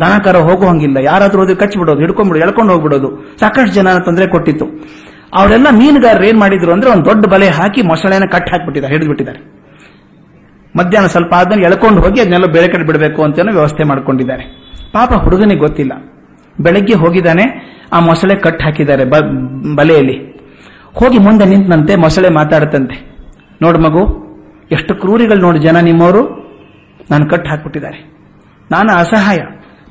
ದನಕರ 0.00 0.36
ಹೋಗೋ 0.36 0.66
ಹಂಗಿಲ್ಲ 0.66 0.96
ಯಾರಾದ್ರೂ 0.96 1.38
ಹೋದ್ರೆ 1.38 1.54
ಕಚ್ಚಿಬಿಡೋದು, 1.54 1.98
ಹಿಡ್ಕೊಂಡ್ಬಿಡೋದು, 1.98 2.46
ಎಳ್ಕೊಂಡು 2.46 2.72
ಹೋಗ್ಬಿಡೋದು. 2.72 3.36
ಸಾಕಷ್ಟು 3.40 3.74
ಜನ 3.74 3.98
ತೊಂದರೆ 3.98 4.26
ಕೊಟ್ಟಿತ್ತು. 4.26 4.64
ಅವರೆಲ್ಲ 5.34 5.66
ಮೀನುಗಾರರು 5.70 6.24
ಏನ್ 6.24 6.40
ಮಾಡಿದ್ರು 6.40 6.72
ಅಂದ್ರೆ 6.72 6.90
ಒಂದು 6.90 7.04
ದೊಡ್ಡ 7.04 7.26
ಬಲೆ 7.26 7.48
ಹಾಕಿ 7.48 7.82
ಮೊಸಳೆನ 7.82 8.24
ಕಟ್ 8.24 8.50
ಹಾಕ್ಬಿಟ್ಟಿದ್ದಾರೆ, 8.50 8.94
ಹಿಡಿದ್ಬಿಟ್ಟಿದ್ದಾರೆ. 8.94 9.40
ಮಧ್ಯಾಹ್ನ 10.76 11.08
ಸ್ವಲ್ಪ 11.08 11.34
ಆದ್ಮೇಲೆ 11.34 11.62
ಎಳ್ಕೊಂಡು 11.62 12.02
ಹೋಗಿ 12.02 12.20
ಅದನ್ನೆಲ್ಲ 12.20 12.46
ಬೇರೆ 12.46 12.68
ಕಡೆ 12.68 12.86
ಬಿಡಬೇಕು 12.86 13.22
ಅಂತ 13.22 13.38
ವ್ಯವಸ್ಥೆ 13.38 13.84
ಮಾಡ್ಕೊಂಡಿದ್ದಾರೆ. 13.84 14.44
ಪಾಪ 14.92 15.12
ಹುಡುಗನಿಗೆ 15.12 15.60
ಗೊತ್ತಿಲ್ಲ. 15.60 15.92
ಬೆಳಗ್ಗೆ 16.60 16.94
ಹೋಗಿದ್ದಾನೆ, 16.94 17.76
ಆ 17.92 18.00
ಮೊಸಳೆ 18.00 18.34
ಕಟ್ 18.34 18.62
ಹಾಕಿದ್ದಾರೆ 18.62 19.04
ಬಲೆಯಲ್ಲಿ. 19.76 20.36
ಹೋಗಿ 20.94 21.18
ಮುಂದೆ 21.18 21.44
ನಿಂತಂತೆ 21.44 21.96
ಮೊಸಳೆ 21.96 22.28
ಮಾತಾಡುತ್ತಂತೆ. 22.28 23.16
ನೋಡು 23.62 23.78
ಮಗು, 23.78 24.26
ಎಷ್ಟು 24.72 24.94
ಕ್ರೂರಿಗಳು 24.94 25.40
ನೋಡಿ 25.40 25.58
ಜನ 25.58 25.76
ನಿಮ್ಮವರು. 25.76 26.46
ನಾನು 27.10 27.28
ಕಟ್ 27.28 27.48
ಹಾಕ್ಬಿಟ್ಟಿದ್ದಾರೆ. 27.48 28.16
ನಾನು 28.70 28.92
ಅಸಹಾಯ. 28.92 29.36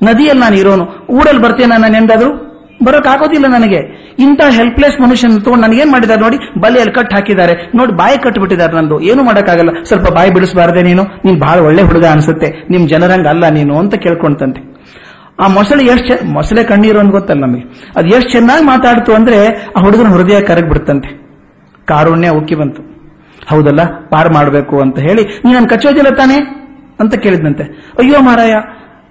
ನದಿಯಲ್ಲಿ 0.02 0.42
ನಾನು 0.42 0.56
ಇರೋನು. 0.56 1.06
ಊರಲ್ಲಿ 1.10 1.42
ಬರ್ತೇನೆ 1.42 1.80
ನಾನು 1.80 1.96
ಎಂದಾದ್ರು? 1.96 2.46
ಬರೋಕ್ಕಾಗೋದಿಲ್ಲ 2.84 3.46
ನನಗೆ. 3.46 4.06
ಇಂಥ 4.18 4.40
ಹೆಲ್ಪ್ಲೆಸ್ 4.50 5.00
ಮನುಷ್ಯನ 5.00 5.38
ತಗೊಂಡು 5.38 5.66
ನನಗೇನು 5.66 5.92
ಮಾಡಿದ್ದಾರೆ 5.92 6.20
ನೋಡಿ? 6.20 6.60
ಬಲೆಯಲ್ಲಿ 6.60 6.94
ಕಟ್ 6.94 7.14
ಹಾಕಿದ್ದಾರೆ. 7.14 7.70
ನೋಡಿ, 7.74 7.92
ಬಾಯಿ 7.92 8.18
ಕಟ್ಟಿಬಿಟ್ಟಿದ್ದಾರೆ 8.18 8.76
ನಂದು. 8.76 9.00
ಏನು 9.00 9.22
ಮಾಡೋಕ್ಕಾಗಲ್ಲ. 9.22 9.70
ಸ್ವಲ್ಪ 9.84 10.12
ಬಾಯಿ 10.12 10.30
ಬಿಡಿಸಬಾರ್ದೆ 10.30 10.82
ನೀನು. 10.82 11.02
ನೀನು 11.02 11.38
ಬಹಳ 11.38 11.58
ಒಳ್ಳೆ 11.58 11.82
ಹುಡುಗ 11.82 12.04
ಅನ್ಸುತ್ತೆ. 12.04 12.66
ನಿಮ್ಮ 12.70 12.88
ಜನರಂಗ 12.88 13.26
ಅಲ್ಲ 13.26 13.48
ನೀನು 13.48 13.78
ಅಂತ 13.78 13.94
ಕೇಳ್ಕೊಂತಂತೆ. 13.94 14.75
ಆ 15.38 15.46
ಮೊಸಳೆ 15.48 15.84
ಎಷ್ಟು 15.84 16.14
ಮೊಸಳೆ 16.26 16.64
ಕಣ್ಣೀರು 16.64 16.98
ಅಂತ 17.00 17.10
ಗೊತ್ತಲ್ಲ 17.10 17.40
ನಮಗೆ. 17.40 17.64
ಅದು 17.96 18.08
ಎಷ್ಟು 18.08 18.30
ಚೆನ್ನಾಗಿ 18.30 18.64
ಮಾತಾಡ್ತು 18.64 19.14
ಅಂದ್ರೆ 19.14 19.38
ಆ 19.76 19.80
ಹುಡುಗನ 19.80 20.06
ಹೃದಯ 20.06 20.40
ಕರಗ್ 20.40 20.68
ಬಿಡ್ತಂತೆ. 20.68 21.10
ಕಾರುಣ್ಯ 21.86 22.28
ಉಕ್ಕಿ 22.28 22.54
ಬಂತು. 22.54 22.82
ಹೌದಲ್ಲ, 23.48 23.82
ಪಾರ್ 23.84 24.32
ಮಾಡಬೇಕು 24.32 24.80
ಅಂತ 24.80 24.98
ಹೇಳಿ 24.98 25.22
ನೀನು 25.44 25.68
ಕಚ್ಚೋದಿಲ್ಲ 25.68 26.10
ತಾನೆ? 26.10 26.38
ಅಂತ 27.00 27.14
ಕೇಳಿದ್ನಂತೆ. 27.14 27.64
ಅಯ್ಯೋ 27.98 28.20
ಮಾರಾಯ, 28.20 28.54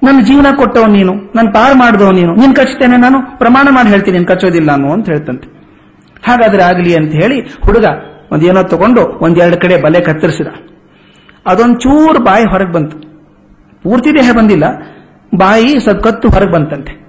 ನನ್ನ 0.03 0.19
ಜೀವನ 0.21 0.47
ಕೊಟ್ಟವ್ 0.55 0.89
ನೀನು, 0.89 1.13
ನಾನು 1.35 1.53
ಪಾರ್ 1.53 1.75
ಮಾಡಿದವ 1.77 2.11
ನೀನು, 2.11 2.35
ನೀನ್ 2.35 2.55
ಕಚ್ತೇನೆ 2.55 2.97
ನಾನು, 2.97 3.37
ಪ್ರಮಾಣ 3.37 3.67
ಮಾಡಿ 3.71 3.89
ಹೇಳ್ತೀನಿ, 3.89 4.17
ನೀನು 4.17 4.27
ಕಚ್ಚೋದಿಲ್ಲ 4.27 4.69
ನಾನು, 4.69 4.93
ಅಂತ 4.93 5.05
ಹೇಳ್ತಂತೆ. 5.09 5.47
ಹಾಗಾದ್ರೆ 6.27 6.63
ಆಗಲಿ 6.63 6.95
ಅಂತ 6.95 7.11
ಹೇಳಿ, 7.11 7.39
ಹುಡುಗ 7.39 7.85
ಒಂದೇನೋ 8.31 8.63
ತಗೊಂಡು 8.63 9.01
ಒಂದೆರಡು 9.21 9.57
ಕಡೆ 9.57 9.77
ಬಲೆ 9.81 10.01
ಕತ್ತರಿಸಿದ. 10.01 10.47
ಅದೊಂದು 11.45 11.79
ಚೂರು 11.79 12.19
ಬಾಯಿ 12.23 12.45
ಹೊರಗೆ 12.45 12.71
ಬಂತು. 12.71 12.97
ಪೂರ್ತಿ 13.83 14.13
ದೇಹ 14.13 14.31
ಬಂದಿಲ್ಲ 14.37 14.65
ಬಾಯಿ 15.37 15.79
ಸ್ವಲ್ಪ 15.79 16.07
ಕತ್ತು 16.07 16.29
ಹೊರಗೆ 16.29 16.51
ಬಂತಂತೆ. 16.51 17.05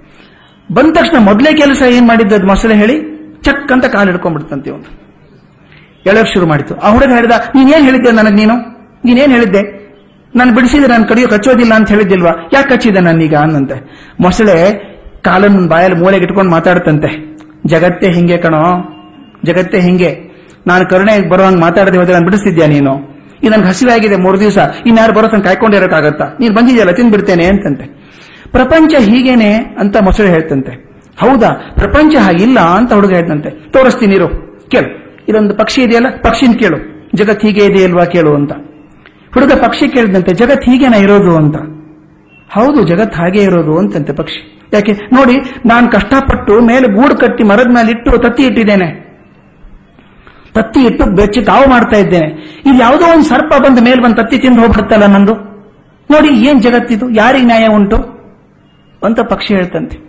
ಬಂದ 0.73 0.93
ತಕ್ಷಣ 0.93 1.17
ಮೊದಲೇ 1.19 1.53
ಕೆಲಸ 1.53 1.81
ಏನ್ 1.89 2.07
ಮಾಡಿದ್ದದ್ 2.07 2.45
ಮೊಸಳೆ 2.45 2.75
ಹೇಳಿ 2.75 3.17
ಚಕ್ 3.43 3.71
ಅಂತ 3.71 3.85
ಕಾಲು 3.85 4.11
ಹಿಡ್ಕೊಂಡ್ಬಿಡ್ತಂತೆ 4.11 4.71
ಒಂದು 4.71 5.07
ಎಳಕ್ 6.05 6.27
ಶುರು 6.33 6.47
ಮಾಡಿತು. 6.47 6.75
ಆ 6.75 6.91
ಹುಡುಗ 6.91 7.09
ಹೇಳಿದ 7.09 7.31
ನೀನೇನ್ 7.55 7.85
ಹೇಳಿದ್ದೆ 7.85 8.11
ನನಗೆ 8.11 8.35
ನೀನು? 8.35 8.55
ನೀನೇನ್ 9.05 9.31
ಹೇಳಿದ್ದೆ? 9.31 9.87
ನಾನು 10.35 10.55
ಬಿಡಿಸಿದ್ರೆ 10.55 10.87
ನಾನು 10.87 11.05
ಕಡಿಯೋ 11.05 11.27
ಕಚ್ಚೋದಿಲ್ಲ 11.27 11.73
ಅಂತ 11.73 11.89
ಹೇಳಿದ್ದಿಲ್ವಾ? 11.89 12.49
ಯಾಕೆ 12.53 12.69
ಕಚ್ಚಿದೆ 12.69 13.25
ಈಗ 13.25 13.35
ಅನ್ನಂತೆ. 13.35 14.07
ಮೊಸಳೆ 14.21 14.87
ಕಾಲನ್ನು 15.23 15.67
ಬಾಯಲ್ಲಿ 15.67 15.99
ಮೂಲೆಗೆ 15.99 16.23
ಇಟ್ಕೊಂಡು 16.23 16.51
ಮಾತಾಡ್ತಂತೆ. 16.51 17.39
ಜಗತ್ತೇ 17.65 18.11
ಹಿಂಗೆ 18.11 18.37
ಕಣೋ, 18.37 18.93
ಜಗತ್ತೇ 19.45 19.79
ಹಿಂಗೆ. 19.79 20.27
ನಾನು 20.67 20.85
ಕರುಣೆ 20.85 21.29
ಬರುವಂಗೆ 21.29 21.61
ಮಾತಾಡದೆ 21.61 21.97
ಹೋದ್ರೆ 21.97 22.13
ನಾನು 22.13 22.25
ಬಿಡಿಸ್ತಿದ್ಯಾ 22.25 22.67
ನೀನು? 22.67 23.17
ಇದು 23.43 23.51
ನನ್ಗೆ 23.51 23.67
ಹಸಿವೆ 23.67 23.91
ಆಗಿದೆ 23.91 24.15
ಮೂರು 24.15 24.39
ದಿವಸ. 24.39 24.57
ಇನ್ಯಾರು 24.85 25.13
ಬರೋ 25.13 25.27
ತನಕ 25.27 25.43
ಕಾಯ್ಕೊಂಡಿರೋಕ್ಕಾಗತ್ತಾ? 25.43 26.25
ನೀನು 26.39 26.55
ಬಂದಿದೆಯಲ್ಲ 26.55 26.91
ತಿಂದ್ಬಿಡ್ತೇನೆ 26.91 27.45
ಅಂತಂತೆ. 27.45 27.96
ಪ್ರಪಂಚ 28.51 28.95
ಹೀಗೇನೆ 28.95 29.53
ಅಂತ 29.53 29.97
ಮೊಸಳೆ 29.97 30.29
ಹೇಳ್ತಂತೆ. 30.29 30.71
ಹೌದಾ? 31.19 31.71
ಪ್ರಪಂಚ 31.75 32.15
ಹಾಗಿಲ್ಲ 32.15 32.59
ಅಂತ 32.59 32.93
ಹುಡುಗ 32.93 33.11
ಹೇಳ್ತಂತೆ. 33.11 33.49
ತೋರಿಸ್ತೀನಿ 33.49 34.15
ಇರೋ. 34.15 34.27
ಕೇಳು. 34.69 35.07
ಇದೊಂದು 35.29 35.55
ಪಕ್ಷಿ 35.55 35.81
ಇದೆಯಲ್ಲ? 35.81 36.09
ಪಕ್ಷಿನ 36.09 36.51
ಕೇಳು. 36.51 36.77
ಜಗತ್ 37.15 37.45
ಹೀಗೆ 37.45 37.65
ಇದೆಯಲ್ವಾ 37.65 38.05
ಕೇಳು 38.05 38.35
ಅಂತ. 38.35 38.51
ಹುಡುಗ 39.33 39.51
ಪಕ್ಷಿ 39.51 39.87
ಕೇಳಿದಂತೆ, 39.87 40.33
ಜಗತ್ 40.33 40.65
ಹೀಗೇನ 40.65 40.93
ಇರೋದು 40.93 41.37
ಅಂತ. 41.37 41.55
ಹೌದು, 42.51 42.87
ಜಗತ್ 42.87 43.15
ಹಾಗೆ 43.15 43.39
ಇರೋದು 43.39 43.77
ಅಂತಂತೆ 43.77 44.13
ಪಕ್ಷಿ. 44.13 44.69
ಯಾಕೆ? 44.73 44.93
ನೋಡಿ, 44.93 45.37
ನಾನು 45.65 45.89
ಕಷ್ಟಪಟ್ಟು 45.89 46.61
ಮೇಲೆ 46.61 46.87
ಗೂಡು 46.87 47.17
ಕಟ್ಟಿ 47.17 47.43
ಮರದ 47.43 47.67
ಮೇಲೆ 47.67 47.91
ಇಟ್ಟು 47.91 48.17
ತತ್ತಿ 48.17 48.43
ಇಟ್ಟಿದ್ದೇನೆ. 48.43 49.07
ತತ್ತಿ 50.53 50.79
ಇಟ್ಟು 50.79 51.05
ಬೆಚ್ಚಿ 51.05 51.41
ತಾವು 51.41 51.69
ಮಾಡ್ತಾ 51.69 51.97
ಇದ್ದೇನೆ. 51.97 52.25
ಇಲ್ಲಿ 52.65 52.81
ಯಾವುದೋ 52.81 53.05
ಒಂದು 53.05 53.23
ಸರ್ಪ 53.23 53.53
ಬಂದು 53.63 53.81
ಮೇಲೆ 53.81 54.01
ಬಂದು 54.01 54.15
ತತ್ತಿ 54.15 54.37
ತಿಂದು 54.37 54.59
ಹೋಗ್ಬಿಡುತ್ತಲ್ಲ 54.61 55.05
ನಂದು? 55.05 55.33
ನೋಡಿ, 56.11 56.29
ಏನ್ 56.29 56.61
ಜಗತ್ತಿದು? 56.61 57.09
ಯಾರಿಗೆ 57.09 57.45
ನ್ಯಾಯ 57.45 57.67
ಉಂಟು? 57.67 58.16
ಅಂತ 59.03 59.19
ಪಕ್ಷಿ 59.19 59.55
ಹೇಳ್ತಂತೆ. 59.55 60.07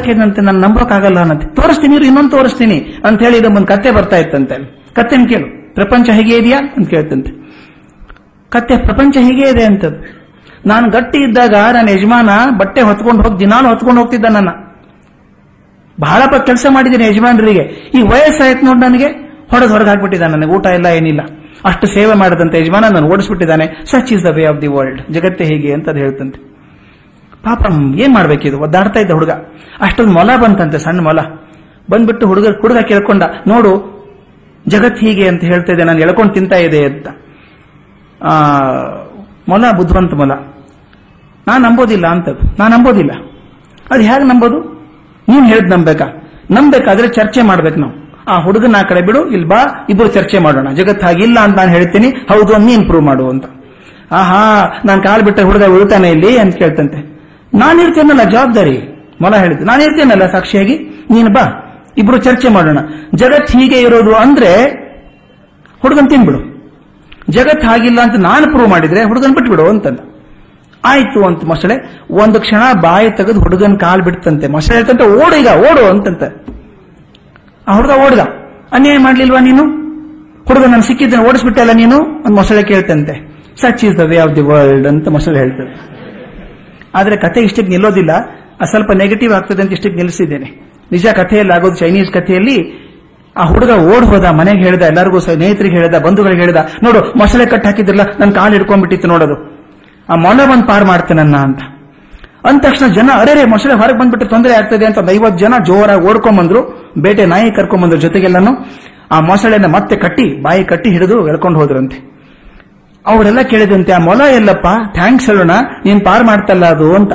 ಕೇಳಿದಂತೆ 0.00 0.40
ನಾನು 0.40 0.58
ನಂಬೋಕ್ಕಾಗಲ್ಲ 0.58 1.20
ಅನ್ನಂತೆ. 1.20 1.46
ತೋರಿಸ್ತೀನಿ 1.46 1.94
ಇವ್ರು 1.94 2.06
ಇನ್ನೊಂದು 2.06 2.30
ತೋರಿಸ್ತೀನಿ 2.30 2.78
ಅಂತ 3.04 3.22
ಹೇಳಿ 3.22 3.38
ಇದೊಂದು 3.38 3.66
ಕತ್ತೆ 3.66 3.90
ಬರ್ತಾ 3.90 4.16
ಇತ್ತಂತೆ 4.16 4.80
ಕತ್ತೆನ 4.94 5.26
ಕೇಳು. 5.28 5.74
ಪ್ರಪಂಚ 5.74 6.10
ಹೇಗೆ 6.10 6.36
ಇದೆಯಾ 6.36 6.60
ಅಂತ 6.76 6.88
ಕೇಳ್ತಂತೆ. 6.88 7.40
ಕತ್ತೆ, 8.48 8.76
ಪ್ರಪಂಚ 8.76 9.16
ಹೇಗೆ 9.20 9.48
ಇದೆ 9.48 9.64
ಅಂತದ್ದು. 9.64 10.20
ನಾನು 10.66 10.90
ಗಟ್ಟಿ 10.90 11.18
ಇದ್ದಾಗ 11.18 11.54
ನನ್ನ 11.74 11.88
ಯಜಮಾನ 11.88 12.28
ಬಟ್ಟೆ 12.58 12.80
ಹೊತ್ಕೊಂಡು 12.80 13.22
ಹೋಗಿ 13.22 13.40
ದಿನಾಲು 13.40 13.68
ಹೊತ್ಕೊಂಡು 13.68 14.00
ಹೋಗ್ತಿದ್ದ 14.00 14.24
ನನ್ನ. 14.24 14.48
ಬಹಳ 16.00 16.22
ಕೆಲಸ 16.46 16.66
ಮಾಡಿದ್ದೀನಿ 16.70 17.06
ಯಜಮಾನರಿಗೆ. 17.06 17.90
ಈ 17.94 18.02
ವಯಸ್ಸಾಯ್ತು 18.02 18.66
ನೋಡಿ 18.66 18.80
ನನಗೆ. 18.80 19.06
ಹೊಡೆದು 19.50 19.72
ಹೊರಗೆ 19.72 19.88
ಹಾಕ್ಬಿಟ್ಟಿದ್ದ 19.88 20.24
ನನಗೆ. 20.24 20.50
ಊಟ 20.50 20.66
ಇಲ್ಲ 20.66 20.86
ಏನಿಲ್ಲ. 20.86 21.20
ಅಷ್ಟು 21.64 21.86
ಸೇವೆ 21.86 22.14
ಮಾಡದಂತೆ 22.14 22.60
ಯಜಮಾನ 22.60 22.84
ನಾನು 22.88 23.08
ಓಡಿಸ್ಬಿಟ್ಟಿದ್ದಾನೆ. 23.08 23.84
Such 23.86 24.12
is 24.12 24.24
the 24.24 24.26
way 24.26 24.44
of 24.44 24.62
the 24.62 24.66
world 24.66 25.02
ಜಗತ್ತೇ 25.10 25.44
ಹೇಗೆ 25.44 25.72
ಅಂತ 25.72 25.88
ಹೇಳ್ತಂತೆ. 25.88 26.49
ಪಾಪ, 27.44 27.66
ಏನ್ 27.98 28.40
ಇದು? 28.44 28.58
ಒದ್ದಾಡ್ತಾ 28.58 29.00
ಇದ್ದ 29.00 29.10
ಹುಡುಗ. 29.10 29.30
ಅಷ್ಟೊಂದು 29.80 30.12
ಮೊಲ 30.12 30.30
ಬಂತಂತೆ, 30.42 30.78
ಸಣ್ಣ 30.78 31.00
ಮೊಲ. 31.00 31.20
ಬಂದ್ಬಿಟ್ಟು 31.90 32.26
ಹುಡುಗ 32.26 32.46
ಹುಡುಗ 32.60 32.78
ಕೇಳ್ಕೊಂಡ, 32.78 33.22
ನೋಡು, 33.46 34.00
ಜಗತ್ 34.68 34.98
ಹೀಗೆ 34.98 35.28
ಅಂತ 35.28 35.44
ಹೇಳ್ತಾ 35.44 35.72
ಇದೆ, 35.72 35.84
ನಾನು 35.84 35.98
ಎಳ್ಕೊಂಡು 35.98 36.32
ತಿಂತಾ 36.32 36.56
ಇದೆ 36.56 36.84
ಅಂತ. 36.84 37.08
ಆ, 38.22 38.50
ಮೊಲ 39.48 39.64
ಬುದ್ಧವಂತ 39.76 40.14
ಮೊಲ. 40.14 40.32
ನಾನು 41.48 41.68
ನಂಬೋದಿಲ್ಲ 41.68 42.06
ಅಂತದ್ದು. 42.06 42.56
ನಾನು 42.58 42.76
ನಂಬೋದಿಲ್ಲ. 42.76 43.10
ಅದು 43.90 44.02
ಹೇಗೆ 44.02 44.24
ನಂಬೋದು? 44.24 44.60
ನೀನು 45.28 45.46
ಹೇಳ್ದ್ 45.46 45.70
ನಂಬೇಕಾ? 45.70 46.04
ನಂಬೇಕಾದ್ರೆ 46.50 47.08
ಚರ್ಚೆ 47.08 47.42
ಮಾಡ್ಬೇಕು 47.42 47.80
ನಾವು. 47.80 48.10
ಆ 48.28 48.42
ಹುಡುಗನ 48.42 48.76
ಆ 48.78 48.82
ಕಡೆ 48.82 49.02
ಬಿಡು 49.02 49.30
ಇಲ್ಲಿ 49.30 49.48
ಬಾ, 49.48 49.86
ಇಬ್ರು 49.90 50.08
ಚರ್ಚೆ 50.08 50.38
ಮಾಡೋಣ. 50.38 50.70
ಜಗತ್ 50.70 51.04
ಹಾಗಿಲ್ಲ 51.04 51.40
ಅಂತ 51.40 51.56
ನಾನು 51.56 51.70
ಹೇಳ್ತೀನಿ. 51.70 52.08
ಹೌದು 52.08 52.54
ಅಂತ 52.54 52.66
ನೀನ್ 52.66 52.86
ಪ್ರೂವ್ 52.86 53.04
ಮಾಡು 53.04 53.28
ಅಂತ. 53.28 53.44
ಆಹಾ, 54.12 54.66
ನಾನು 54.84 55.02
ಕಾಲ್ 55.02 55.22
ಬಿಟ್ಟ 55.22 55.40
ಹುಡುಗ 55.40 55.64
ಉಳ್ತಾನೆ 55.64 56.10
ಇಲ್ಲಿ? 56.10 56.38
ಅಂತ 56.38 56.56
ಕೇಳ್ತಂತೆ. 56.56 57.09
ನಾನಿರ್ತೇನಲ್ಲ 57.54 58.30
ಜವಾಬ್ದಾರಿ. 58.30 58.78
ಮೊಲ 59.20 59.36
ಹೇಳಿದ್ದು 59.36 59.64
ನಾನಿರ್ತೇನಲ್ಲ 59.64 60.30
ಸಾಕ್ಷಿಯಾಗಿ? 60.30 60.78
ನೀನು 61.10 61.30
ಬಾ. 61.30 61.66
ಇಬ್ರು 61.98 62.18
ಚರ್ಚೆ 62.18 62.48
ಮಾಡೋಣ. 62.48 62.78
ಜಗತ್ 63.14 63.50
ಹೀಗೆ 63.50 63.80
ಇರೋದು 63.80 64.14
ಅಂದ್ರೆ 64.14 64.80
ಹುಡುಗನ್ 65.82 66.10
ತಿನ್ಬಿಡು. 66.10 66.60
ಜಗತ್ 67.30 67.64
ಹಾಗಿಲ್ಲ 67.64 68.00
ಅಂತ 68.00 68.14
ನಾನು 68.16 68.52
ಪ್ರೂವ್ 68.52 68.68
ಮಾಡಿದ್ರೆ 68.68 69.02
ಹುಡುಗನ್ 69.02 69.34
ಬಿಟ್ಬಿಡು 69.34 69.68
ಅಂತಂದ 69.68 69.98
ಆಯ್ತು 70.84 71.24
ಅಂತ 71.24 71.44
ಮೊಸಳೆ. 71.44 72.04
ಒಂದು 72.10 72.40
ಕ್ಷಣ 72.40 72.80
ಬಾಯಿ 72.80 73.10
ತೆಗೆದು 73.10 73.40
ಹುಡುಗನ್ 73.40 73.80
ಕಾಲ್ 73.80 74.02
ಬಿಡ್ತಂತೆ. 74.02 74.46
ಮೊಸಳೆ 74.46 74.76
ಹೇಳ್ತಂತೆ, 74.76 75.04
ಓಡು 75.04 75.40
ಈಗ, 75.40 75.46
ಓಡು 75.46 75.86
ಅಂತಂತೆ. 75.86 76.44
ಆ 77.68 77.74
ಹುಡುಗ 77.74 77.90
ಓಡ್ದ. 77.90 78.18
ಅನ್ಯಾಯ 78.72 78.98
ಮಾಡ್ಲಿಲ್ವಾ 78.98 79.40
ನೀನು? 79.40 79.64
ಹುಡುಗ 80.48 80.64
ನಾನು 80.64 80.82
ಸಿಕ್ಕಿದ್ದೇನೆ 80.82 81.22
ಓಡಿಸ್ಬಿಟ್ಟಲ್ಲ 81.22 81.72
ನೀನು? 81.72 81.98
ಒಂದು 81.98 82.34
ಮೊಸಳೆ 82.34 82.62
ಕೇಳ್ತಂತೆ. 82.62 83.44
Such 83.60 83.84
is 83.84 83.98
the 83.98 84.00
way 84.00 84.18
of 84.18 84.36
the 84.36 84.40
world 84.40 84.86
ಅಂತ 84.86 85.08
ಮೊಸಳೆ 85.08 85.38
ಹೇಳ್ತದೆ. 85.38 85.90
ಆದ್ರೆ 86.94 87.16
ಕಥೆ 87.16 87.40
ಇಷ್ಟಕ್ಕೆ 87.40 87.70
ನಿಲ್ಲೋದಿಲ್ಲ. 87.70 88.10
ಸ್ವಲ್ಪ 88.64 88.92
ನೆಗೆಟಿವ್ 88.92 89.32
ಆಗ್ತದೆ 89.32 89.62
ಅಂತ 89.62 89.72
ಇಷ್ಟಕ್ಕೆ 89.72 89.96
ನಿಲ್ಲಿಸಿದ್ದೇನೆ. 89.96 90.70
ನಿಜ 90.92 91.06
ಕಥೆಯಲ್ಲಿ 91.06 91.52
ಆಗೋದು 91.52 91.74
ಚೈನೀಸ್ 91.74 92.12
ಕಥೆಯಲ್ಲಿ 92.12 92.90
ಆ 93.36 93.44
ಹುಡುಗ 93.44 93.70
ಓಡ್ 93.70 94.04
ಹೋದ, 94.04 94.24
ಮನೆಗೆ 94.24 94.58
ಹೇಳ್ದ, 94.58 94.82
ಎಲ್ಲರಿಗೂ 94.82 95.18
ಸ್ನೇಹಿತರಿಗೆ 95.18 95.76
ಹೇಳ್ದ, 95.76 95.98
ಬಂಧುಗಳಿಗೆ 95.98 96.40
ಹೇಳ್ದ, 96.40 96.56
ನೋಡು, 96.82 97.18
ಮೊಸಳೆ 97.18 97.46
ಕಟ್ 97.46 97.66
ಹಾಕಿದ್ರಲ್ಲ 97.66 98.00
ನನ್ನ 98.18 98.32
ಕಾಲು 98.32 98.52
ಹಿಡ್ಕೊಂಡ್ಬಿಟ್ಟಿತ್ತು 98.52 99.08
ನೋಡೋದು. 99.08 99.60
ಆ 100.08 100.14
ಮೊಲ 100.14 100.44
ಬಂದು 100.50 100.66
ಪಾರ್ 100.66 100.84
ಮಾಡ್ತೇನನ್ನ 100.84 101.36
ಅಂತ. 101.36 101.60
ಅಂದ 102.44 102.60
ತಕ್ಷಣ 102.62 102.86
ಜನ, 102.86 103.10
ಅರೆ 103.14 103.44
ಮೊಸಳೆ 103.44 103.72
ಹೊರಗೆ 103.72 103.98
ಬಂದ್ಬಿಟ್ಟು 103.98 104.28
ತೊಂದರೆ 104.28 104.52
ಆಗ್ತದೆ 104.52 104.86
ಅಂತ 104.86 104.98
ಐವತ್ತು 105.10 105.38
ಜನ 105.38 105.54
ಜೋರಾಗಿ 105.66 106.00
ಓಡ್ಕೊಂಡ್ಬಂದ್ರು 106.00 106.90
ಬೇಟೆ 106.98 107.26
ನಾಯಿ 107.26 107.50
ಕರ್ಕೊಂಡ್ಬಂದ್ರು 107.50 108.00
ಜೊತೆಗೆಲ್ಲನೂ. 108.00 108.66
ಆ 109.10 109.20
ಮೊಸಳೆನ 109.20 109.66
ಮತ್ತೆ 109.66 109.96
ಕಟ್ಟಿ, 109.96 110.42
ಬಾಯಿ 110.42 110.64
ಕಟ್ಟಿ 110.64 110.90
ಹಿಡಿದು 110.90 111.28
ಎಳ್ಕೊಂಡು 111.28 111.58
ಹೋದ್ರಂತೆ. 111.58 112.09
ಅವರೆಲ್ಲ 113.10 113.40
ಕೇಳಿದಂತೆ, 113.52 113.92
ಆ 113.98 114.00
ಮೊಲ 114.08 114.20
ಎಲ್ಲಪ್ಪ 114.38 114.68
ಥ್ಯಾಂಕ್ಸ್ 114.96 115.26
ಹೇಳೋಣ 115.30 115.54
ನೀನ್ 115.86 116.00
ಪಾರ್ 116.06 116.24
ಮಾಡ್ತಲ್ಲ 116.30 116.64
ಅದು 116.74 116.88
ಅಂತ. 116.98 117.12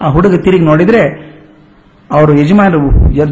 ಆ 0.00 0.08
ಹುಡುಗ 0.14 0.34
ತಿರುಗಿ 0.44 0.66
ನೋಡಿದ್ರೆ, 0.70 1.02
ಅವರು 2.10 2.32
ಯಜಮಾನರು 2.40 2.80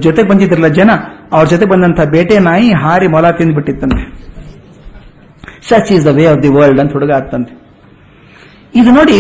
ಜೊತೆಗೆ 0.07 0.29
ಬಂದಿದ್ರಲ್ಲ 0.31 0.69
ಜನ, 0.79 0.91
ಅವ್ರ 1.35 1.45
ಜೊತೆ 1.53 1.67
ಬಂದಂತ 1.73 2.01
ಬೇಟೆ 2.15 2.37
ನಾಯಿ 2.49 2.69
ಹಾರಿ 2.83 3.09
ಮೊಲ 3.15 3.31
ತಿಂದ್ಬಿಟ್ಟಿತ್ತಂತೆ. 3.39 4.05
Such 5.69 5.91
is 5.95 6.05
the 6.09 6.13
way 6.19 6.25
of 6.33 6.41
the 6.45 6.51
world 6.57 6.81
ಅಂತ 6.83 6.93
ಹುಡುಗ 6.97 7.13
ಆಗ್ತಂತೆ. 7.19 7.53
ಇದು 8.81 8.91
ನೋಡಿ, 8.99 9.19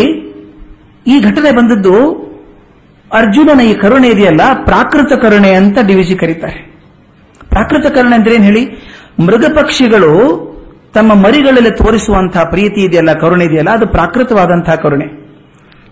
ಈ 1.13 1.15
ಘಟನೆ 1.29 1.51
ಬಂದದ್ದು 1.59 1.95
ಅರ್ಜುನನ 3.11 3.61
ಈ 3.71 3.75
ಕರುಣೆ 3.83 4.09
ಇದೆಯಲ್ಲ, 4.15 4.43
ಪ್ರಾಕೃತ 4.69 5.13
ಕರುಣೆ 5.23 5.51
ಅಂತ 5.61 5.79
ಡಿವಿಜಿ 5.91 6.17
ಕರೀತಾರೆ. 6.23 6.59
ಪ್ರಾಕೃತ 7.53 7.87
ಕರುಣೆ 7.97 8.17
ಅಂದ್ರೆ 8.19 8.35
ಏನ್ 8.39 8.47
ಹೇಳಿ, 8.49 8.65
ಮೃಗ 9.27 9.45
ಪಕ್ಷಿಗಳು 9.61 10.13
ತಮ್ಮ 10.99 11.15
ಮರಿಗಳಲ್ಲಿ 11.15 11.71
ತೋರಿಸುವಂತಹ 11.71 12.45
ಪ್ರೀತಿ 12.45 12.81
ಇದೆಯಲ್ಲ, 12.85 13.13
ಕರುಣೆ 13.13 13.45
ಇದೆಯಲ್ಲ, 13.45 13.71
ಅದು 13.71 13.87
ಪ್ರಾಕೃತವಾದಂತಹ 13.87 14.75
ಕರುಣೆ. 14.75 15.07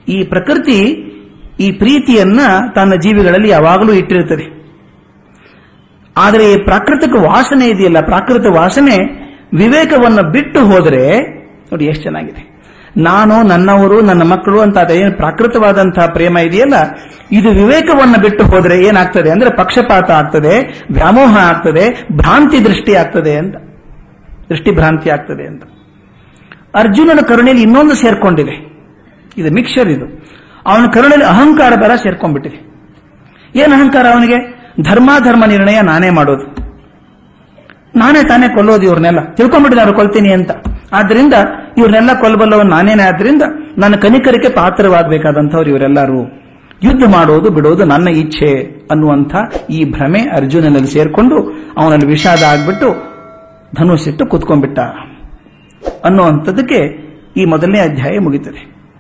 ಈ 0.08 0.24
ಪ್ರಕೃತಿ 0.24 0.78
ಈ 1.60 1.72
ಪ್ರೀತಿಯನ್ನ 1.72 2.40
ತನ್ನ 2.74 2.94
ಜೀವಿಗಳಲ್ಲಿ 2.94 3.48
ಯಾವಾಗಲೂ 3.48 3.92
ಇಟ್ಟಿರುತ್ತದೆ. 3.92 4.46
ಆದರೆ 6.16 6.52
ಈ 6.52 6.56
ಪ್ರಾಕೃತಿಕ 6.56 7.14
ವಾಸನೆ 7.14 7.66
ಇದೆಯಲ್ಲ 7.66 8.00
ಪ್ರಾಕೃತ 8.00 8.46
ವಾಸನೆ 8.46 8.96
ವಿವೇಕವನ್ನು 9.54 10.22
ಬಿಟ್ಟು 10.30 10.66
ಹೋದರೆ, 10.66 11.04
ನೋಡಿ 11.72 11.84
ಎಷ್ಟು 11.84 12.02
ಚೆನ್ನಾಗಿದೆ. 12.02 12.56
ನಾನು 12.96 13.42
ನನ್ನವರು, 13.42 14.00
ನನ್ನ 14.00 14.22
ಮಕ್ಕಳು 14.22 14.60
ಅಂತ 14.60 14.78
ಅದೇನು 14.78 15.16
ಪ್ರಾಕೃತವಾದಂತಹ 15.16 16.06
ಪ್ರೇಮ 16.06 16.38
ಇದೆಯಲ್ಲ, 16.38 16.74
ಇದು 17.32 17.50
ವಿವೇಕವನ್ನು 17.50 18.20
ಬಿಟ್ಟು 18.20 18.44
ಹೋದರೆ 18.44 18.86
ಏನಾಗ್ತದೆ 18.86 19.30
ಅಂದ್ರೆ 19.30 19.50
ಪಕ್ಷಪಾತ 19.56 20.10
ಆಗ್ತದೆ, 20.10 20.84
ವ್ಯಾಮೋಹ 20.90 21.36
ಆಗ್ತದೆ, 21.50 22.06
ಭ್ರಾಂತಿ 22.12 22.64
ದೃಷ್ಟಿ 22.64 22.94
ಆಗ್ತದೆ 22.94 23.36
ಅಂತ. 23.36 23.56
ದೃಷ್ಟಿ 24.50 24.70
ಭ್ರಾಂತಿ 24.70 25.10
ಆಗ್ತದೆ 25.10 25.46
ಅಂತ. 25.46 25.62
ಅರ್ಜುನನ 26.74 27.18
ಕರುಣೆಯಲ್ಲಿ 27.28 27.62
ಇನ್ನೊಂದು 27.62 27.94
ಸೇರ್ಕೊಂಡಿದೆ. 27.94 28.76
ಇದು 29.38 29.50
ಮಿಕ್ಸರ್ 29.54 29.88
ಇದು. 29.88 30.26
ಅವನ 30.66 30.86
ಕರುಣೆಯಲ್ಲಿ 30.86 31.26
ಅಹಂಕಾರ 31.26 31.74
ಬರ 31.74 31.94
ಸೇರ್ಕೊಂಡ್ಬಿಟ್ಟಿದೆ. 31.96 32.66
ಏನು 33.58 33.74
ಅಹಂಕಾರ 33.74 34.06
ಅವನಿಗೆ? 34.06 34.56
ಧರ್ಮಾಧರ್ಮ 34.82 35.44
ನಿರ್ಣಯ 35.44 35.80
ನಾನೇ 35.80 36.10
ಮಾಡೋದು. 36.10 36.46
ನಾನೇ 37.96 38.28
ತಾನೇ 38.28 38.48
ಕೊಲ್ಲೋದು 38.48 38.82
ಇವ್ರನ್ನೆಲ್ಲ. 38.82 39.18
ತಿಳ್ಕೊಂಡ್ಬಿಟ್ಟಿದ್ದಾರೆ 39.34 39.96
ಕೊಲ್ತೀನಿ 39.96 40.32
ಅಂತ. 40.32 40.50
ಆದ್ರಿಂದ 40.92 41.34
ಇವ್ರನ್ನೆಲ್ಲ 41.78 42.20
ಕೊಲ್ಲಬಲ್ಲವನ್ 42.20 42.66
ನಾನೇನೆ. 42.66 43.02
ಆದ್ರಿಂದ 43.02 43.42
ನನ್ನ 43.78 43.94
ಕನಿಕರಿಕೆ 43.96 44.48
ಪಾತ್ರವಾಗಬೇಕಾದಂಥವ್ರು 44.48 45.70
ಇವರೆಲ್ಲರೂ. 45.70 46.42
ಯುದ್ಧ 46.82 47.02
ಮಾಡೋದು 47.12 47.50
ಬಿಡೋದು 47.50 47.84
ನನ್ನ 47.84 48.08
ಇಚ್ಛೆ 48.08 48.86
ಅನ್ನುವಂಥ 48.90 49.34
ಈ 49.70 49.84
ಭ್ರಮೆ 49.84 50.20
ಅರ್ಜುನನಲ್ಲಿ 50.20 50.88
ಸೇರ್ಕೊಂಡು 50.88 51.52
ಅವನಲ್ಲಿ 51.76 52.06
ವಿಷಾದ 52.06 52.42
ಆಗ್ಬಿಟ್ಟು 52.42 53.15
ಧನುಷಿಟ್ಟು 53.74 54.26
ಕೂತ್ಕೊಂಡ್ಬಿಟ್ಟ 54.26 54.78
ಅನ್ನುವಂಥದ್ದಕ್ಕೆ 56.04 56.78
ಈ 57.36 57.44
ಮೊದಲನೇ 57.44 57.80
ಅಧ್ಯಾಯ 57.80 58.18
ಮುಗಿತದೆ. 58.18 58.75